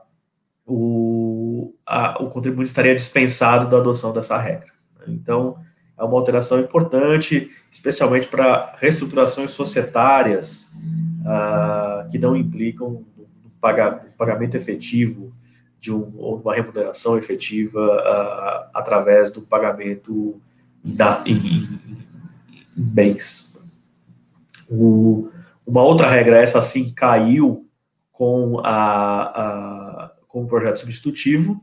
[0.69, 4.69] o, uh, o contribuinte estaria dispensado da adoção dessa regra.
[5.07, 5.57] Então,
[5.99, 10.69] é uma alteração importante, especialmente para reestruturações societárias
[11.23, 13.05] uh, que não implicam
[13.49, 13.51] um
[14.17, 15.33] pagamento efetivo
[15.81, 20.41] de um, ou uma remuneração efetiva uh, através do pagamento
[20.85, 21.79] em, em,
[22.77, 23.57] em bens.
[24.71, 25.31] O,
[25.67, 27.67] uma outra regra, essa sim caiu
[28.13, 29.88] com, a, a,
[30.29, 31.63] com o projeto substitutivo,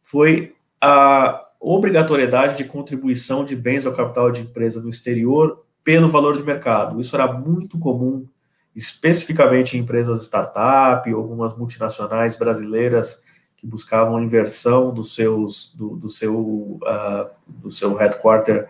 [0.00, 6.36] foi a obrigatoriedade de contribuição de bens ao capital de empresa no exterior pelo valor
[6.36, 7.00] de mercado.
[7.00, 8.26] Isso era muito comum,
[8.74, 13.22] especificamente em empresas startup, algumas multinacionais brasileiras
[13.56, 18.68] que buscavam inversão dos seus, do, do seu, uh, do seu headquarter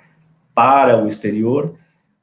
[0.54, 1.74] para o exterior.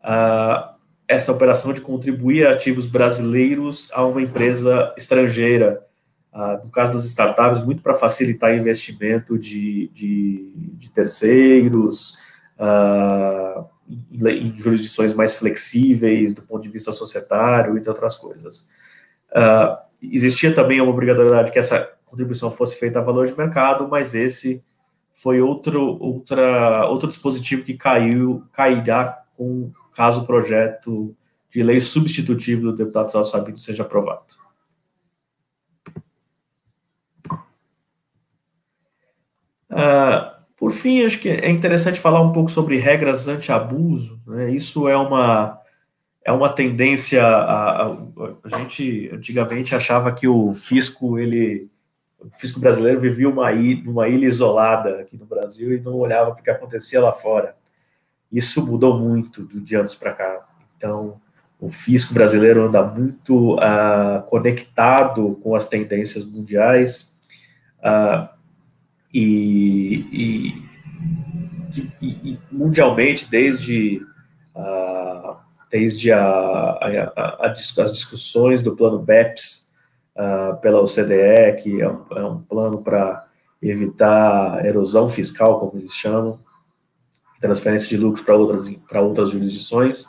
[0.02, 0.72] Uh,
[1.06, 5.86] essa operação de contribuir ativos brasileiros a uma empresa estrangeira
[6.34, 12.18] ah, no caso das startups, muito para facilitar investimento de, de, de terceiros,
[12.58, 18.70] ah, em, em, jurisdições mais flexíveis do ponto de vista societário, entre outras coisas.
[19.34, 24.16] Ah, existia também uma obrigatoriedade que essa contribuição fosse feita a valor de mercado, mas
[24.16, 24.64] esse
[25.12, 31.16] foi outro, outra, outro dispositivo que caiu, cairá com caso o projeto
[31.50, 34.41] de lei substitutivo do deputado Celso Sabino seja aprovado.
[39.72, 44.22] Uh, por fim, acho que é interessante falar um pouco sobre regras anti-abuso.
[44.28, 44.52] Né?
[44.52, 45.60] Isso é uma,
[46.24, 47.26] é uma tendência.
[47.26, 47.98] A, a,
[48.44, 51.68] a, gente antigamente achava que o fisco, ele,
[52.20, 56.32] o fisco brasileiro vivia uma ilha, uma ilha isolada aqui no Brasil e não olhava
[56.32, 57.56] para o que acontecia lá fora.
[58.32, 60.48] Isso mudou muito de anos para cá.
[60.78, 61.20] Então,
[61.60, 67.20] o fisco brasileiro anda muito uh, conectado com as tendências mundiais
[67.80, 68.30] uh,
[69.14, 70.54] e,
[71.72, 74.06] e, e, mundialmente desde
[74.56, 75.36] uh,
[75.70, 79.72] desde a, a, a, as discussões do plano BEPS
[80.62, 83.26] pela OCDE que é um, é um plano para
[83.62, 86.40] evitar erosão fiscal como eles chamam
[87.42, 90.06] transferência de lucros para outras para outras jurisdições.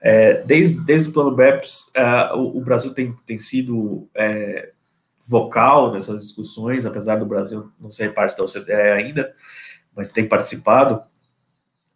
[0.00, 4.71] É, desde, desde o plano BEPS, uh, o, o, Brasil tem, tem sido é,
[5.28, 9.32] vocal nessas discussões, apesar do Brasil não ser parte da OCDE ainda,
[9.94, 11.02] mas tem participado.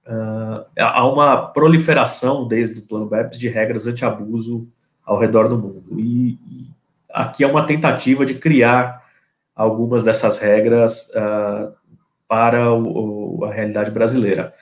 [0.06, 4.68] Uh, há uma proliferação desde o plano BEPS de regras anti-abuso
[5.04, 5.98] ao redor do mundo.
[5.98, 6.70] E, e,
[7.12, 9.04] aqui é uma tentativa de criar
[9.54, 11.72] algumas dessas regras uh,
[12.28, 14.54] para o, o, a realidade brasileira.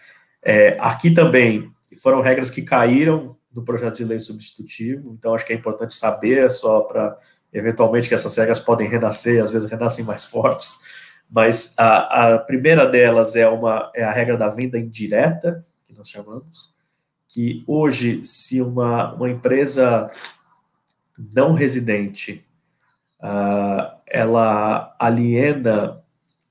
[0.42, 1.70] É, aqui também
[2.02, 6.50] foram regras que caíram do projeto de lei substitutivo, então acho que é importante saber
[6.50, 7.16] só para
[7.54, 10.80] eventualmente que essas regras podem renascer, às vezes renascem mais fortes,
[11.30, 16.08] mas a, a primeira delas é, uma, é a regra da venda indireta, que nós
[16.08, 16.74] chamamos,
[17.28, 20.10] que hoje, se uma, uma empresa
[21.16, 22.44] não residente
[23.20, 26.02] uh, ela aliena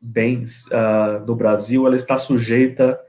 [0.01, 2.99] bens uh, no Brasil, ela está sujeita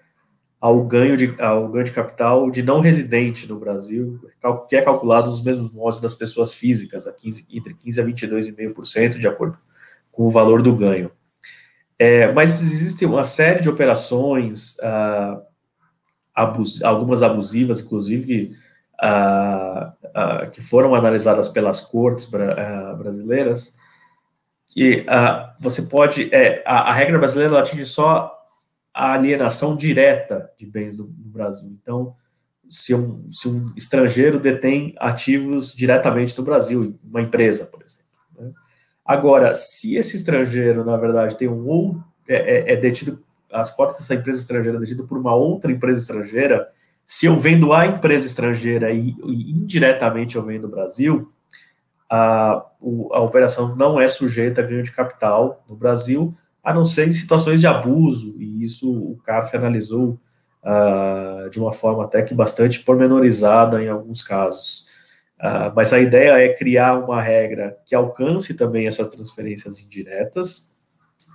[0.64, 4.18] ao ganho de, ao ganho de capital de não residente no Brasil,
[4.66, 9.18] que é calculado nos mesmos modos das pessoas físicas, a 15, entre 15% a 22,5%,
[9.18, 9.58] de acordo
[10.10, 11.10] com o valor do ganho.
[11.98, 15.38] É, mas existe uma série de operações, ah,
[16.34, 18.56] abus, algumas abusivas, inclusive,
[18.98, 23.76] ah, ah, que foram analisadas pelas cortes bra, brasileiras,
[24.68, 25.04] que
[25.60, 28.34] você pode, é, a, a regra brasileira atinge só
[28.95, 31.76] a alienação direta de bens do, do Brasil.
[31.82, 32.14] Então,
[32.70, 38.07] se um, se um, estrangeiro detém ativos diretamente no Brasil, uma empresa, por exemplo.
[38.38, 38.53] Né?
[39.05, 41.97] Agora, se esse estrangeiro, na verdade, tem um ou
[42.28, 43.22] é, é, é, detido,
[43.53, 46.68] as cotas dessa empresa estrangeira é detida por uma outra empresa estrangeira,
[47.05, 51.30] se eu vendo a empresa estrangeira e, e indiretamente eu vendo o Brasil,
[52.09, 52.64] a,
[53.12, 56.34] a operação não é sujeita a ganho de capital no Brasil,
[56.64, 60.18] a não ser em situações de abuso, e isso o CARF analisou
[60.64, 64.86] uh, de uma forma até que bastante pormenorizada em alguns casos.
[65.38, 70.72] Uh, mas a ideia é criar uma regra que alcance também essas transferências indiretas,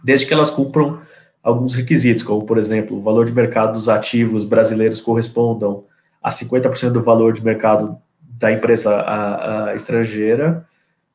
[0.04, 1.02] desde que elas cumpram
[1.44, 5.86] alguns requisitos, como, por exemplo, o valor de mercado dos ativos brasileiros correspondam
[6.22, 10.66] a 50% do valor de mercado da empresa a, a estrangeira,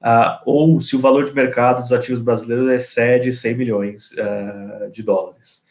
[0.05, 5.03] uh, ou se o valor de mercado dos ativos brasileiros excede 100 milhões uh, de
[5.03, 5.65] dólares.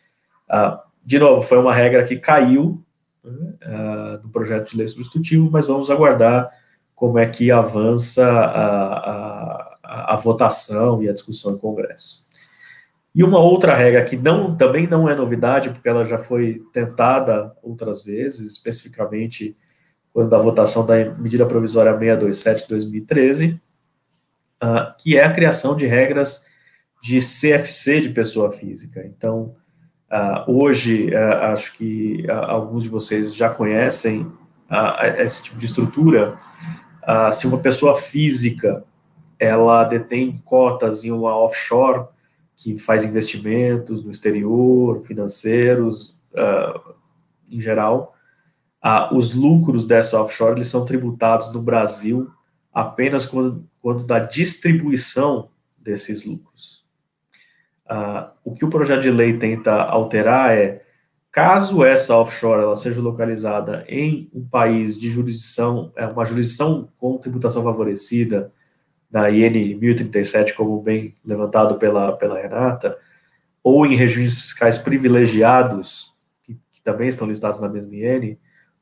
[0.50, 2.84] Uh, de novo, foi uma regra que caiu
[3.24, 6.50] né, no projeto de lei substitutivo, mas vamos aguardar
[6.96, 12.26] como é que avança a, a, a votação e a discussão em Congresso.
[13.14, 17.54] E uma outra regra que não, também não é novidade, porque ela já foi tentada
[17.62, 19.58] outras vezes, especificamente
[20.14, 23.62] quando da votação da medida provisória 627 de 2013,
[24.64, 26.48] uh, que é a criação de regras
[27.02, 29.06] de CFC de pessoa física.
[29.06, 29.56] Então,
[30.10, 34.32] uh, hoje, uh, acho que alguns de vocês já conhecem
[35.20, 36.36] esse tipo de estrutura.
[37.32, 38.84] se uma pessoa física
[39.38, 42.08] ela detém cotas em uma offshore
[42.56, 46.20] que faz investimentos no exterior, financeiros,
[47.52, 48.16] em geral,
[49.12, 52.32] os lucros dessa offshore eles são tributados no Brasil
[52.74, 56.84] apenas quando, quando da distribuição desses lucros.
[57.86, 60.84] Uh, o que o projeto de lei tenta alterar é,
[61.32, 67.18] caso essa offshore ela seja localizada em um país de jurisdição, é uma jurisdição com
[67.18, 68.52] tributação favorecida,
[69.14, 72.98] da IN 1037, como bem levantado pela, pela Renata,
[73.64, 78.36] ou em regimes fiscais privilegiados, que, que também estão listados na mesma IN,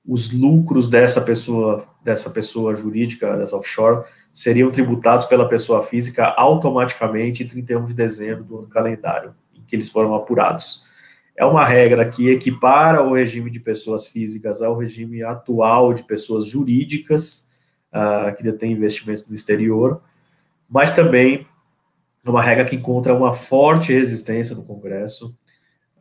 [0.05, 7.43] os lucros dessa pessoa, dessa pessoa jurídica, dessa offshore, seriam tributados pela pessoa física automaticamente
[7.43, 10.89] em 31 de dezembro do ano calendário em que eles foram apurados.
[11.35, 16.45] É uma regra que equipara o regime de pessoas físicas ao regime atual de pessoas
[16.45, 17.47] jurídicas,
[17.93, 20.01] uh, que detém investimentos no exterior,
[20.69, 21.47] mas também
[22.23, 25.35] é uma regra que encontra uma forte resistência no Congresso,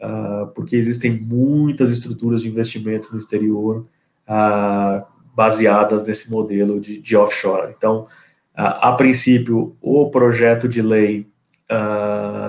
[0.01, 3.87] uh, porque existem muitas estruturas de investimento no exterior
[4.29, 7.75] uh, baseadas nesse modelo de, de offshore.
[7.77, 8.07] Então,
[8.53, 11.27] a princípio, o projeto de lei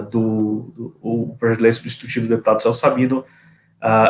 [0.09, 3.23] do, do, o projeto de lei substitutivo do deputado Celso Sabino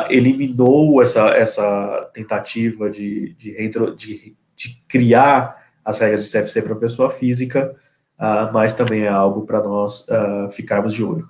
[0.09, 7.09] eliminou essa, essa tentativa de, de, de, de criar as regras de CFC para pessoa
[7.09, 7.75] física,
[8.19, 11.29] uh, mas também é algo para nós uh, ficarmos de olho.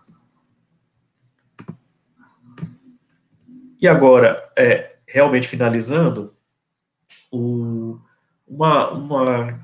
[3.82, 6.36] E agora, é, realmente finalizando,
[7.32, 7.98] o,
[8.48, 9.60] uma, uma,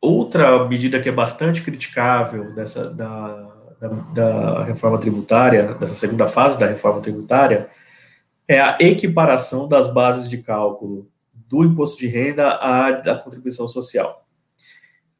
[0.00, 6.58] outra medida que é bastante criticável dessa, da, da, da reforma tributária, dessa segunda fase
[6.58, 7.70] da reforma tributária,
[8.48, 14.26] é a equiparação das bases de cálculo do imposto de renda à da contribuição social.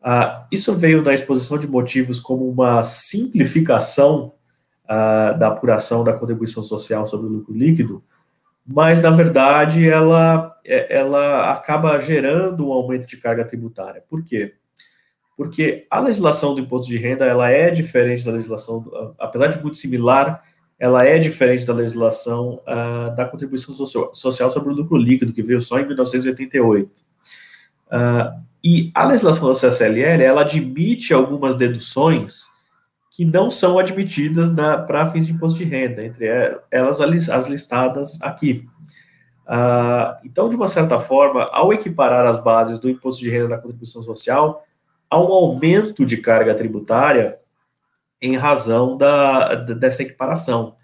[0.01, 4.33] Uh, isso veio da exposição de motivos como uma simplificação
[4.91, 8.03] uh, da apuração da contribuição social sobre o lucro líquido,
[8.67, 14.03] mas, na verdade, ela, é, ela acaba gerando um aumento de carga tributária.
[14.09, 14.55] Por quê?
[15.37, 18.85] Porque a legislação do imposto de renda ela é diferente da legislação,
[19.19, 20.43] apesar de muito similar,
[20.79, 25.61] ela é diferente da legislação uh, da contribuição social, sobre o lucro líquido, que veio
[25.61, 26.91] só em 1988.
[27.87, 32.49] Uh, e a legislação da CSLL, ela admite algumas deduções
[33.11, 34.51] que não são admitidas
[34.87, 36.27] para fins de imposto de renda, entre
[36.71, 38.69] elas as listadas aqui.
[39.47, 43.59] Uh, então, de uma certa forma, ao equiparar as bases do imposto de renda da
[43.59, 44.65] contribuição social,
[45.11, 47.37] há um aumento de carga tributária
[48.23, 50.77] em razão da, dessa equiparação.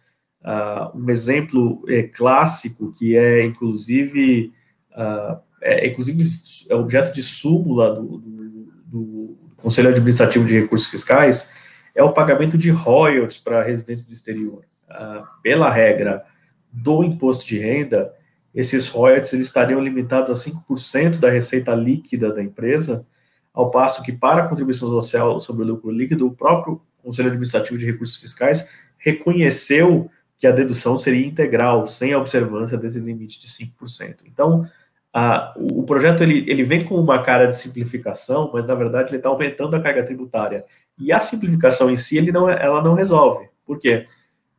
[0.43, 4.53] Uh, um exemplo é, clássico, que é inclusive
[4.93, 6.29] uh, é, inclusive
[6.69, 11.55] é objeto de súmula do, do, do, Conselho Administrativo de Recursos Fiscais,
[11.97, 14.65] é o pagamento de royalties para residentes do exterior.
[14.89, 16.25] Ah, pela regra
[16.71, 18.13] do imposto de renda,
[18.55, 23.07] esses royalties eles estariam limitados a 5% da receita líquida da empresa,
[23.53, 27.79] ao passo que para a contribuição social sobre o lucro líquido, o próprio Conselho Administrativo
[27.79, 28.69] de Recursos Fiscais
[28.99, 34.17] reconheceu que a dedução seria integral, sem a observância desse limite de 5%.
[34.27, 34.69] Então,
[35.13, 39.17] ah, o projeto ele, ele vem com uma cara de simplificação, mas na verdade ele
[39.17, 40.67] está aumentando a carga tributária.
[40.99, 43.49] E a simplificação em si não, ela não resolve.
[43.65, 44.07] Por quê?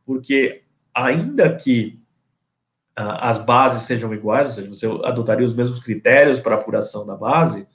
[0.04, 0.62] Porque
[0.94, 2.00] ainda que
[2.96, 7.16] ah, as bases sejam iguais, ou seja, você adotaria os mesmos critérios para apuração da
[7.16, 7.66] base,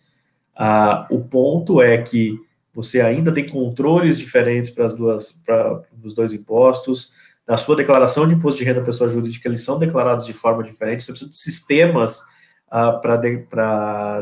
[0.56, 2.38] ah, o ponto é que
[2.74, 7.14] você ainda tem controles diferentes para as duas para os dois impostos.
[7.48, 11.04] Na sua declaração de imposto de renda pessoa jurídica, eles são declarados de forma diferente.
[11.04, 12.22] Você precisa de sistemas
[12.68, 13.46] uh, para de,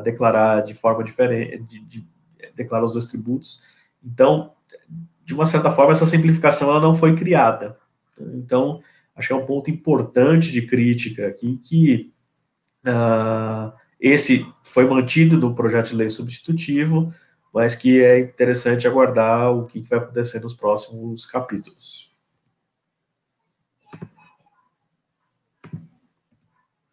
[0.04, 2.08] declarar de forma diferente, de, de,
[2.56, 3.70] declarar os dois tributos.
[4.04, 4.54] Então,
[5.24, 7.78] de uma certa forma, essa simplificação ela não foi criada.
[8.20, 8.82] Então,
[9.16, 12.14] acho que é um ponto importante de crítica aqui que
[12.86, 17.14] uh, esse foi mantido no projeto de lei substitutivo,
[17.54, 22.12] mas que é interessante aguardar o que vai acontecer nos próximos capítulos.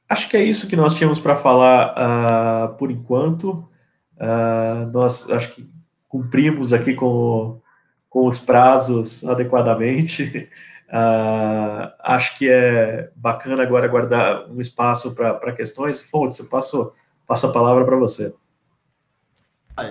[0.09, 3.68] Acho que é isso que nós tínhamos para falar uh, por enquanto.
[4.16, 5.70] Uh, nós acho que
[6.09, 7.61] cumprimos aqui com,
[8.09, 10.48] com os prazos adequadamente.
[10.88, 16.02] Uh, acho que é bacana agora guardar um espaço para questões.
[16.02, 16.92] Fontes, eu passo,
[17.26, 18.34] passo a palavra para você.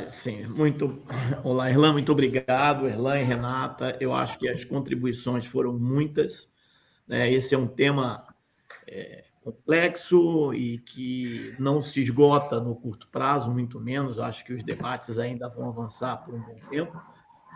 [0.07, 1.01] Sim, muito.
[1.43, 2.87] Olá, Erlan, muito obrigado.
[2.87, 6.49] Erlan e Renata, eu acho que as contribuições foram muitas.
[7.07, 7.31] Né?
[7.31, 8.27] Esse é um tema
[8.85, 14.19] é, complexo e que não se esgota no curto prazo, muito menos.
[14.19, 17.01] Acho que os debates ainda vão avançar por um bom tempo,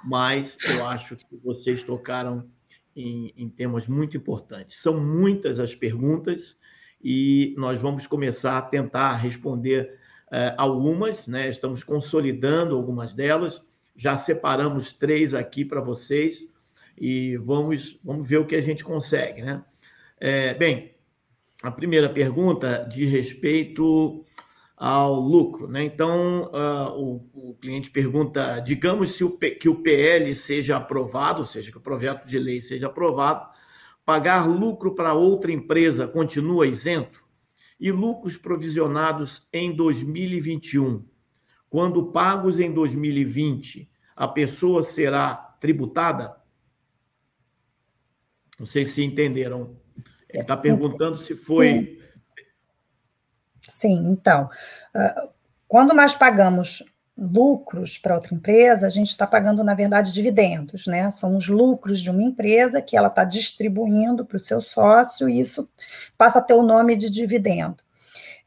[0.06, 2.48] mas eu acho que vocês tocaram
[2.96, 4.78] em, em temas muito importantes.
[4.82, 6.56] São muitas as perguntas
[7.04, 10.00] e nós vamos começar a tentar responder
[10.32, 11.50] eh, algumas, né?
[11.50, 13.62] Estamos consolidando algumas delas.
[13.98, 16.48] Já separamos três aqui para vocês
[16.98, 19.64] e vamos, vamos ver o que a gente consegue, né?
[20.20, 20.92] É, bem,
[21.62, 24.26] a primeira pergunta de respeito
[24.76, 25.68] ao lucro.
[25.68, 25.84] Né?
[25.84, 31.46] Então, uh, o, o, cliente pergunta: digamos se o, que o PL seja aprovado, ou
[31.46, 33.48] seja, que o projeto de lei seja aprovado,
[34.04, 37.22] pagar lucro para outra empresa continua isento?
[37.80, 41.04] E lucros provisionados em 2021,
[41.68, 46.36] quando pagos em 2020, a pessoa será tributada?
[48.60, 49.81] Não sei se entenderam
[50.40, 52.00] está perguntando se foi.
[53.70, 54.50] Sim, Sim então.
[54.96, 55.30] Uh,
[55.68, 56.84] Quando nós pagamos
[57.18, 61.12] lucros para outra empresa, a gente está pagando, na verdade, dividendos, né?
[61.12, 65.40] São os lucros de uma empresa que ela está distribuindo para o seu sócio e
[65.40, 65.70] isso
[66.18, 67.78] passa a ter o nome de dividendo.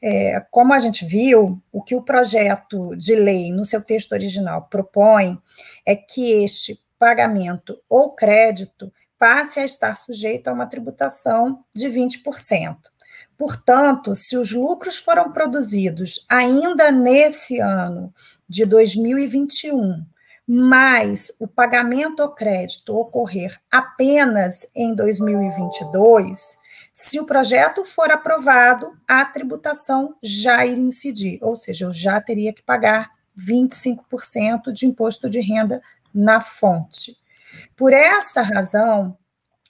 [0.02, 4.62] É, como a gente viu, o que o projeto de lei, no seu texto original,
[4.68, 5.38] propõe
[5.86, 12.76] é que este pagamento ou crédito passe a estar sujeito a uma tributação de 20%.
[13.36, 18.14] Portanto, se os lucros foram produzidos ainda nesse ano
[18.48, 20.04] de 2021,
[20.46, 26.58] mas o pagamento ou crédito ocorrer apenas em 2022,
[26.92, 32.52] se o projeto for aprovado, a tributação já iria incidir, ou seja, eu já teria
[32.52, 35.82] que pagar 25% de imposto de renda
[36.14, 37.16] na fonte.
[37.76, 39.16] Por essa razão,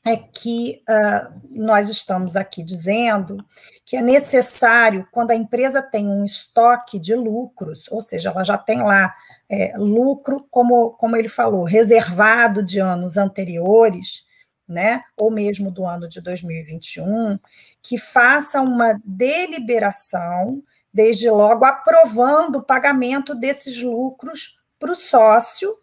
[0.05, 3.39] é que uh, nós estamos aqui dizendo
[3.87, 8.59] que é necessário, quando a empresa tem um estoque de lucros, ou seja, ela já
[8.59, 9.15] tem lá
[9.49, 14.27] é, lucro, como, como ele falou, reservado de anos anteriores,
[14.69, 17.39] né, ou mesmo do ano de 2021,
[17.83, 25.75] que faça uma deliberação, desde logo aprovando o pagamento desses lucros para o sócio,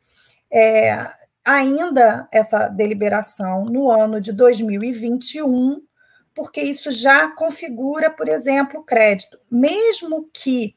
[0.52, 1.12] é,
[1.44, 5.82] ainda essa deliberação no ano de 2021,
[6.34, 9.38] porque isso já configura, por exemplo, o crédito.
[9.50, 10.76] Mesmo que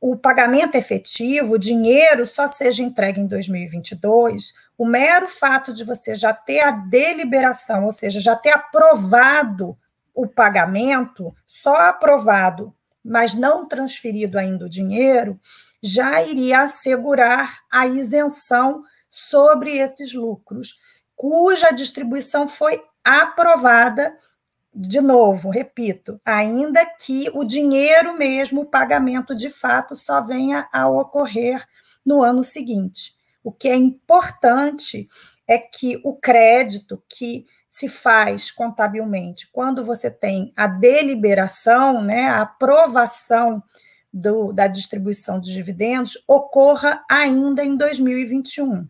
[0.00, 6.14] o pagamento efetivo, o dinheiro, só seja entregue em 2022, o mero fato de você
[6.14, 9.76] já ter a deliberação, ou seja, já ter aprovado
[10.14, 15.38] o pagamento, só aprovado, mas não transferido ainda o dinheiro,
[15.82, 18.82] já iria assegurar a isenção
[19.16, 20.78] sobre esses lucros,
[21.14, 24.16] cuja distribuição foi aprovada,
[24.74, 30.86] de novo, repito, ainda que o dinheiro mesmo, o pagamento de fato, só venha a
[30.86, 31.66] ocorrer
[32.04, 33.14] no ano seguinte.
[33.42, 35.08] O que é importante
[35.48, 42.42] é que o crédito que se faz contabilmente quando você tem a deliberação, né, a
[42.42, 43.62] aprovação
[44.12, 48.86] do, da distribuição de dividendos, ocorra ainda em 2021.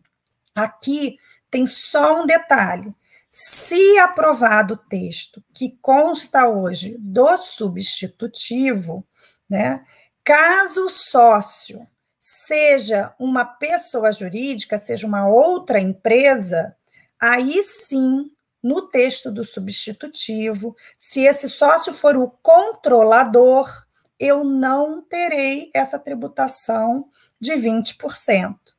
[0.56, 1.18] Aqui
[1.50, 2.94] tem só um detalhe.
[3.30, 9.06] Se aprovado o texto que consta hoje do substitutivo,
[9.48, 9.84] né,
[10.24, 11.86] caso o sócio
[12.18, 16.74] seja uma pessoa jurídica, seja uma outra empresa,
[17.20, 18.30] aí sim,
[18.62, 23.70] no texto do substitutivo, se esse sócio for o controlador,
[24.18, 28.75] eu não terei essa tributação de 20%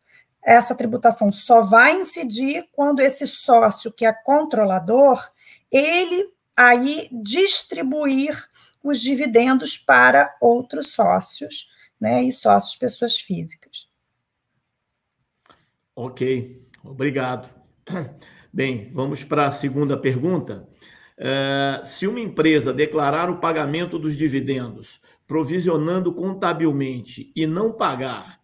[0.47, 5.21] essa tributação só vai incidir quando esse sócio que é controlador,
[5.69, 8.47] ele aí distribuir
[8.81, 11.69] os dividendos para outros sócios,
[11.99, 13.89] né, e sócios pessoas físicas.
[15.93, 17.49] Ok, obrigado.
[18.53, 20.65] Bem, vamos para a segunda pergunta.
[21.17, 28.36] Uh, se uma empresa declarar o pagamento dos dividendos, provisionando contabilmente e não pagar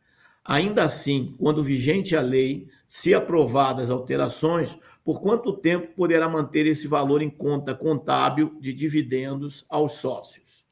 [0.46, 6.88] Ainda assim, quando vigente a lei, se aprovadas alterações, por quanto tempo poderá manter esse
[6.88, 10.66] valor em conta contábil de dividendos aos sócios?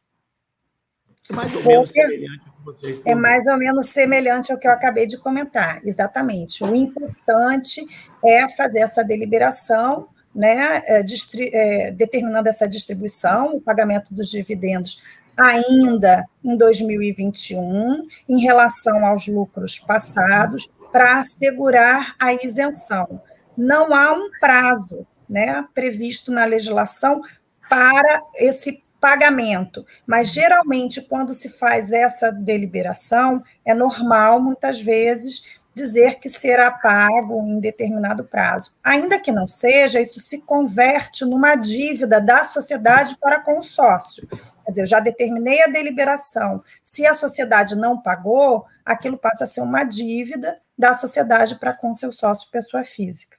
[1.29, 4.67] É mais ou menos semelhante ao que vocês É mais ou menos semelhante ao que
[4.67, 6.63] eu acabei de comentar, exatamente.
[6.63, 7.85] O importante
[8.23, 15.03] é fazer essa deliberação, né, é, é, determinando essa distribuição, o pagamento dos dividendos
[15.41, 23.21] ainda em 2021 em relação aos lucros passados para assegurar a isenção.
[23.57, 27.21] Não há um prazo né, previsto na legislação
[27.69, 36.19] para esse pagamento, mas geralmente quando se faz essa deliberação é normal muitas vezes dizer
[36.19, 38.73] que será pago em determinado prazo.
[38.83, 44.27] Ainda que não seja, isso se converte numa dívida da sociedade para com o sócio.
[44.27, 46.63] Quer dizer, eu já determinei a deliberação.
[46.83, 51.93] Se a sociedade não pagou, aquilo passa a ser uma dívida da sociedade para com
[51.93, 53.37] seu sócio, pessoa física.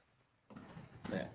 [1.11, 1.27] É.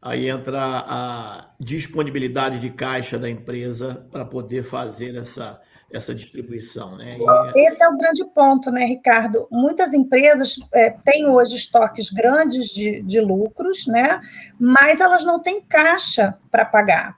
[0.00, 5.60] Aí entra a disponibilidade de caixa da empresa para poder fazer essa
[5.96, 6.96] essa distribuição.
[6.96, 7.16] Né?
[7.18, 7.66] E...
[7.66, 9.46] Esse é o grande ponto, né, Ricardo?
[9.50, 14.20] Muitas empresas é, têm hoje estoques grandes de, de lucros, né,
[14.58, 17.16] mas elas não têm caixa para pagar.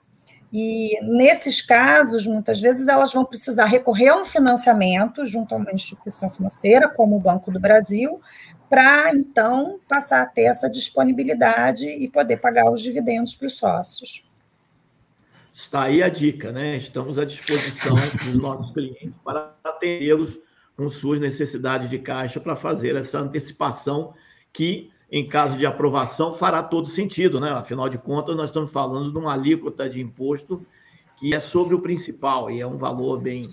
[0.51, 5.73] E nesses casos, muitas vezes, elas vão precisar recorrer a um financiamento junto a uma
[5.73, 8.21] instituição financeira, como o Banco do Brasil,
[8.69, 14.26] para então passar a ter essa disponibilidade e poder pagar os dividendos para os sócios.
[15.57, 16.77] Está aí a dica, né?
[16.77, 20.39] Estamos à disposição dos nossos clientes para atendê-los
[20.75, 24.13] com suas necessidades de caixa para fazer essa antecipação
[24.53, 27.49] que, em caso de aprovação, fará todo sentido, né?
[27.49, 30.63] Afinal de contas, nós estamos falando de uma alíquota de imposto
[31.17, 33.49] que é sobre o principal e é um valor bem,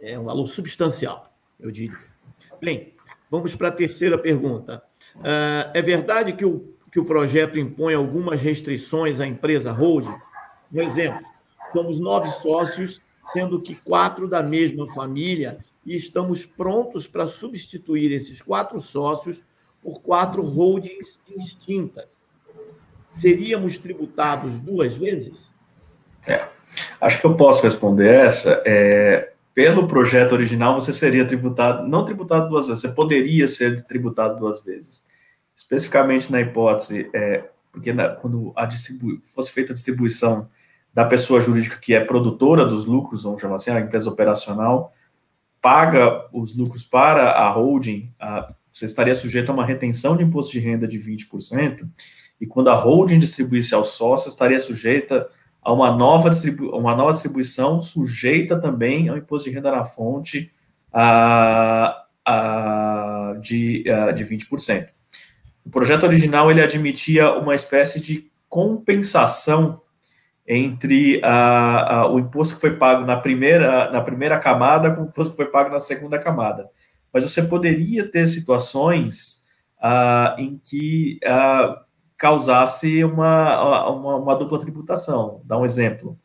[0.00, 1.96] é um valor substancial, eu diria.
[2.60, 2.92] Bem,
[3.30, 4.82] vamos para a terceira pergunta.
[5.14, 10.18] Uh, é verdade que o, que o projeto impõe algumas restrições à empresa holding?
[10.72, 11.26] Um exemplo,
[11.72, 13.00] somos nove sócios,
[13.32, 19.42] sendo que quatro da mesma família e estamos prontos para substituir esses quatro sócios
[19.82, 22.06] por quatro holdings distintas.
[23.12, 25.50] Seríamos tributados duas vezes?
[26.26, 26.46] É,
[27.00, 28.62] acho que eu posso responder essa.
[28.64, 34.38] É, pelo projeto original, você seria tributado, não tributado duas vezes, você poderia ser tributado
[34.38, 35.04] duas vezes.
[35.56, 38.68] Especificamente na hipótese, é, porque na, quando a
[39.22, 40.48] fosse feita a distribuição
[40.92, 44.92] da pessoa jurídica que é produtora dos lucros, vamos chamar assim, a empresa operacional,
[45.60, 50.52] paga os lucros para a holding, a, você estaria sujeito a uma retenção de imposto
[50.52, 51.88] de renda de 20%,
[52.40, 55.28] e quando a holding distribuísse aos sócios, estaria sujeita
[55.62, 60.50] a uma nova, distribu uma nova distribuição, sujeita também ao imposto de renda na fonte
[60.92, 64.88] a, a, de, a, de 20%.
[65.64, 69.82] O projeto original ele admitia uma espécie de compensação
[70.52, 75.04] entre a, a, o imposto que foi pago na primeira, na primeira camada com o
[75.04, 76.68] imposto que foi pago na segunda camada.
[77.12, 79.44] Mas você poderia ter situações
[79.80, 81.84] ah, em que ah,
[82.18, 85.40] causasse uma, uma, uma, dupla tributação.
[85.44, 86.18] Dá um exemplo.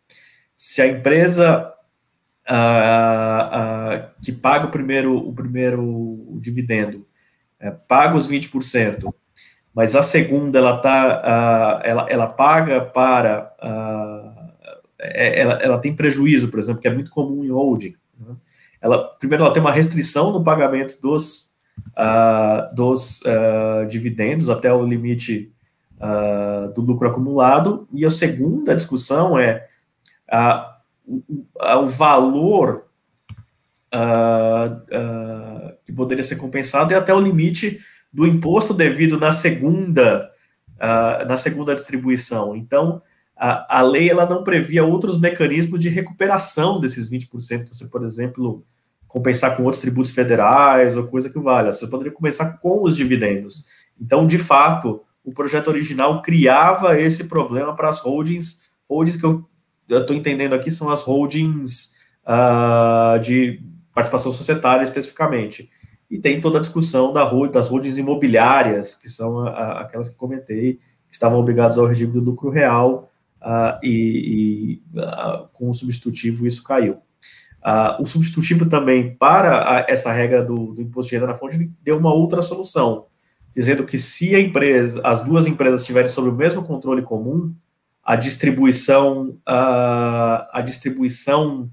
[0.56, 1.72] Se a empresa
[2.48, 7.06] ah, que paga o primeiro, o primeiro dividendo
[7.60, 9.14] é, paga os 20%,
[9.76, 16.48] mas a segunda ela tá, uh, ela, ela paga para, uh, ela, ela tem prejuízo,
[16.48, 17.94] por exemplo, que é muito comum em holding.
[18.18, 18.36] Né?
[18.82, 21.54] Ela, primeiro, ela tem uma restrição no pagamento dos,
[21.90, 23.22] uh, dos
[23.90, 25.52] dividendos até o limite
[26.76, 29.66] do lucro acumulado, e a segunda discussão é
[31.06, 31.22] o,
[31.84, 32.86] o valor
[35.84, 37.80] que poderia ser compensado e até o limite
[38.16, 40.32] do imposto devido na segunda,
[40.76, 42.56] uh, na segunda distribuição.
[42.56, 43.02] Então,
[43.36, 47.68] a, a lei ela não previa outros mecanismos de recuperação desses 20%.
[47.68, 48.64] Você, por exemplo,
[49.06, 51.74] compensar com outros tributos federais ou coisa que valha.
[51.74, 53.66] Você poderia compensar com os dividendos.
[54.00, 59.46] Então, de fato, o projeto original criava esse problema para as holdings, holdings que eu
[59.90, 61.96] estou entendendo aqui são as holdings
[62.26, 63.62] uh, de
[63.94, 65.70] participação societária especificamente.
[66.10, 70.16] E tem toda a discussão da, das holdings imobiliárias, que são a, a, aquelas que
[70.16, 70.74] comentei,
[71.08, 76.48] que estavam obrigadas ao regime do lucro real, uh, e, e uh, com o substitutivo
[76.48, 76.98] isso caiu.
[77.64, 81.72] Uh, o substitutivo também, para a, essa regra do, do, imposto de renda na fonte,
[81.82, 83.06] deu uma outra solução,
[83.56, 87.54] dizendo que se a empresa, as duas empresas estiverem sob o mesmo controle comum,
[88.04, 91.72] a distribuição, a distribuição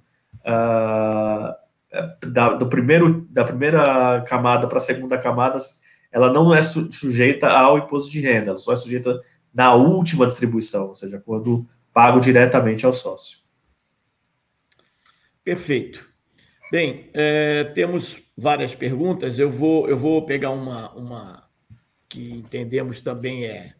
[2.28, 5.58] da, do primeiro, da primeira camada para a segunda camada,
[6.10, 9.20] ela não é su, sujeita ao imposto de renda, ela só é sujeita
[9.52, 13.38] na última distribuição, ou seja, quando pago diretamente ao sócio.
[15.44, 16.06] Perfeito.
[16.70, 19.38] Bem, é, temos várias perguntas.
[19.38, 21.48] Eu vou, eu vou pegar uma, uma
[22.08, 23.74] que entendemos também é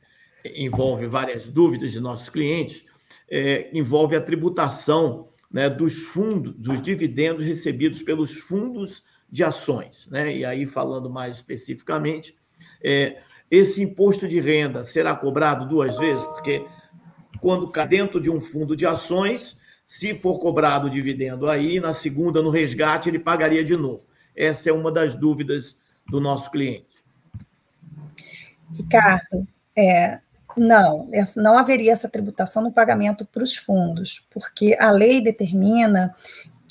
[0.45, 2.85] envolve várias dúvidas de nossos clientes.
[3.31, 10.07] É, envolve a tributação né, dos fundos, dos dividendos recebidos pelos fundos de ações.
[10.11, 10.37] Né?
[10.37, 12.35] E aí, falando mais especificamente,
[12.83, 16.65] é, esse imposto de renda será cobrado duas vezes, porque
[17.41, 21.93] quando cai dentro de um fundo de ações, se for cobrado o dividendo aí, na
[21.93, 24.05] segunda, no resgate, ele pagaria de novo.
[24.35, 25.79] Essa é uma das dúvidas
[26.09, 26.87] do nosso cliente.
[28.71, 29.47] Ricardo,
[29.77, 30.21] é,
[30.57, 36.15] não, não haveria essa tributação no pagamento para os fundos, porque a lei determina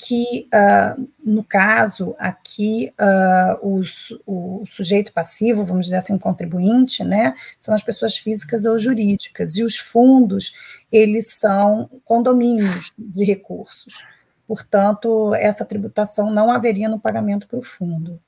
[0.04, 3.82] que, uh, no caso aqui, uh, o,
[4.26, 9.62] o, sujeito passivo, vamos dizer assim, contribuinte, né, são as pessoas físicas ou jurídicas, e
[9.62, 10.54] os fundos,
[10.90, 14.04] eles são condomínios de recursos.
[14.46, 18.20] Portanto, essa tributação não haveria no pagamento para o fundo.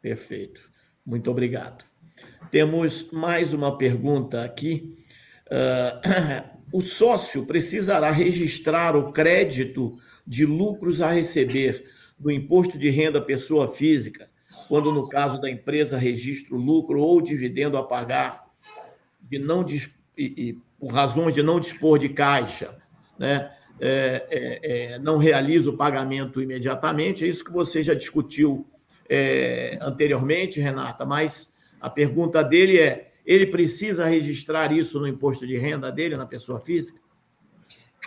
[0.00, 0.60] Perfeito.
[1.04, 1.84] Muito obrigado.
[2.50, 4.96] Temos mais uma pergunta aqui.
[5.46, 11.84] Uh, o sócio precisará registrar o crédito de lucros a receber
[12.18, 14.28] do imposto de renda pessoa física,
[14.68, 18.46] quando no caso da empresa registra o lucro ou dividendo a pagar
[19.20, 22.76] de não e, e, por razões de não dispor de caixa,
[23.18, 23.52] né?
[23.78, 27.24] É, é, é, não realiza o pagamento imediatamente.
[27.24, 28.66] É isso que você já discutiu
[29.06, 31.54] é, anteriormente, Renata, mas
[31.86, 36.58] a pergunta dele é: ele precisa registrar isso no imposto de renda dele, na pessoa
[36.58, 36.98] física?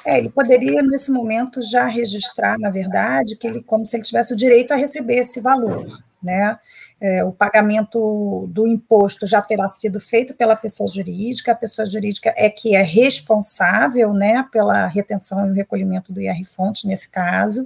[0.06, 4.34] É, ele poderia, nesse momento, já registrar, na verdade, que ele, como se ele tivesse
[4.34, 5.86] o direito a receber esse valor.
[6.22, 6.60] Né?
[7.00, 12.34] É, o pagamento do imposto já terá sido feito pela pessoa jurídica, a pessoa jurídica
[12.36, 17.66] é que é responsável né, pela retenção e o recolhimento do IR-fonte, nesse caso,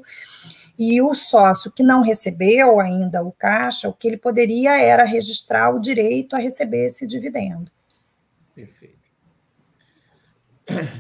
[0.78, 5.74] e o sócio que não recebeu ainda o caixa, o que ele poderia era registrar
[5.74, 7.72] o direito a receber esse dividendo.
[8.56, 8.98] Perfeito.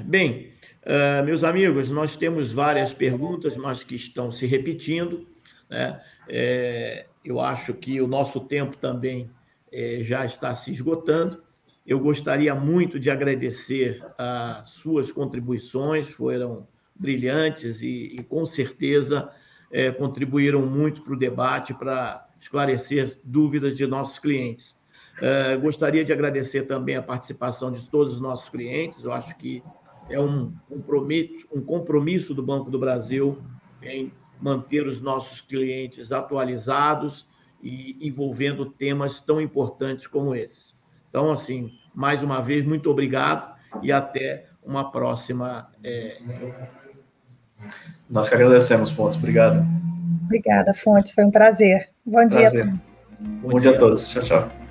[0.05, 0.51] Bem,
[0.83, 5.27] uh, meus amigos, nós temos várias perguntas, mas que estão se repetindo.
[5.69, 5.99] Né?
[6.29, 9.29] É, eu acho que o nosso tempo também
[9.71, 11.41] é, já está se esgotando.
[11.85, 19.29] Eu gostaria muito de agradecer as suas contribuições, foram brilhantes e, e com certeza
[19.73, 24.77] é, contribuíram muito para o debate, para esclarecer dúvidas de nossos clientes.
[25.19, 29.03] É, gostaria de agradecer também a participação de todos os nossos clientes.
[29.03, 29.63] Eu acho que
[30.09, 33.37] é um compromisso, um compromisso do Banco do Brasil
[33.81, 37.27] em manter os nossos clientes atualizados
[37.61, 40.75] e envolvendo temas tão importantes como esses.
[41.09, 45.71] Então, assim, mais uma vez, muito obrigado e até uma próxima.
[45.83, 46.21] É...
[48.09, 49.17] Nós que agradecemos, Fontes.
[49.17, 49.65] Obrigado.
[50.25, 51.13] Obrigada, Fontes.
[51.13, 51.89] Foi um prazer.
[52.05, 52.65] Bom prazer.
[52.65, 52.73] dia.
[53.19, 54.09] Bom, Bom dia a todos.
[54.09, 54.62] Tchau, tchau.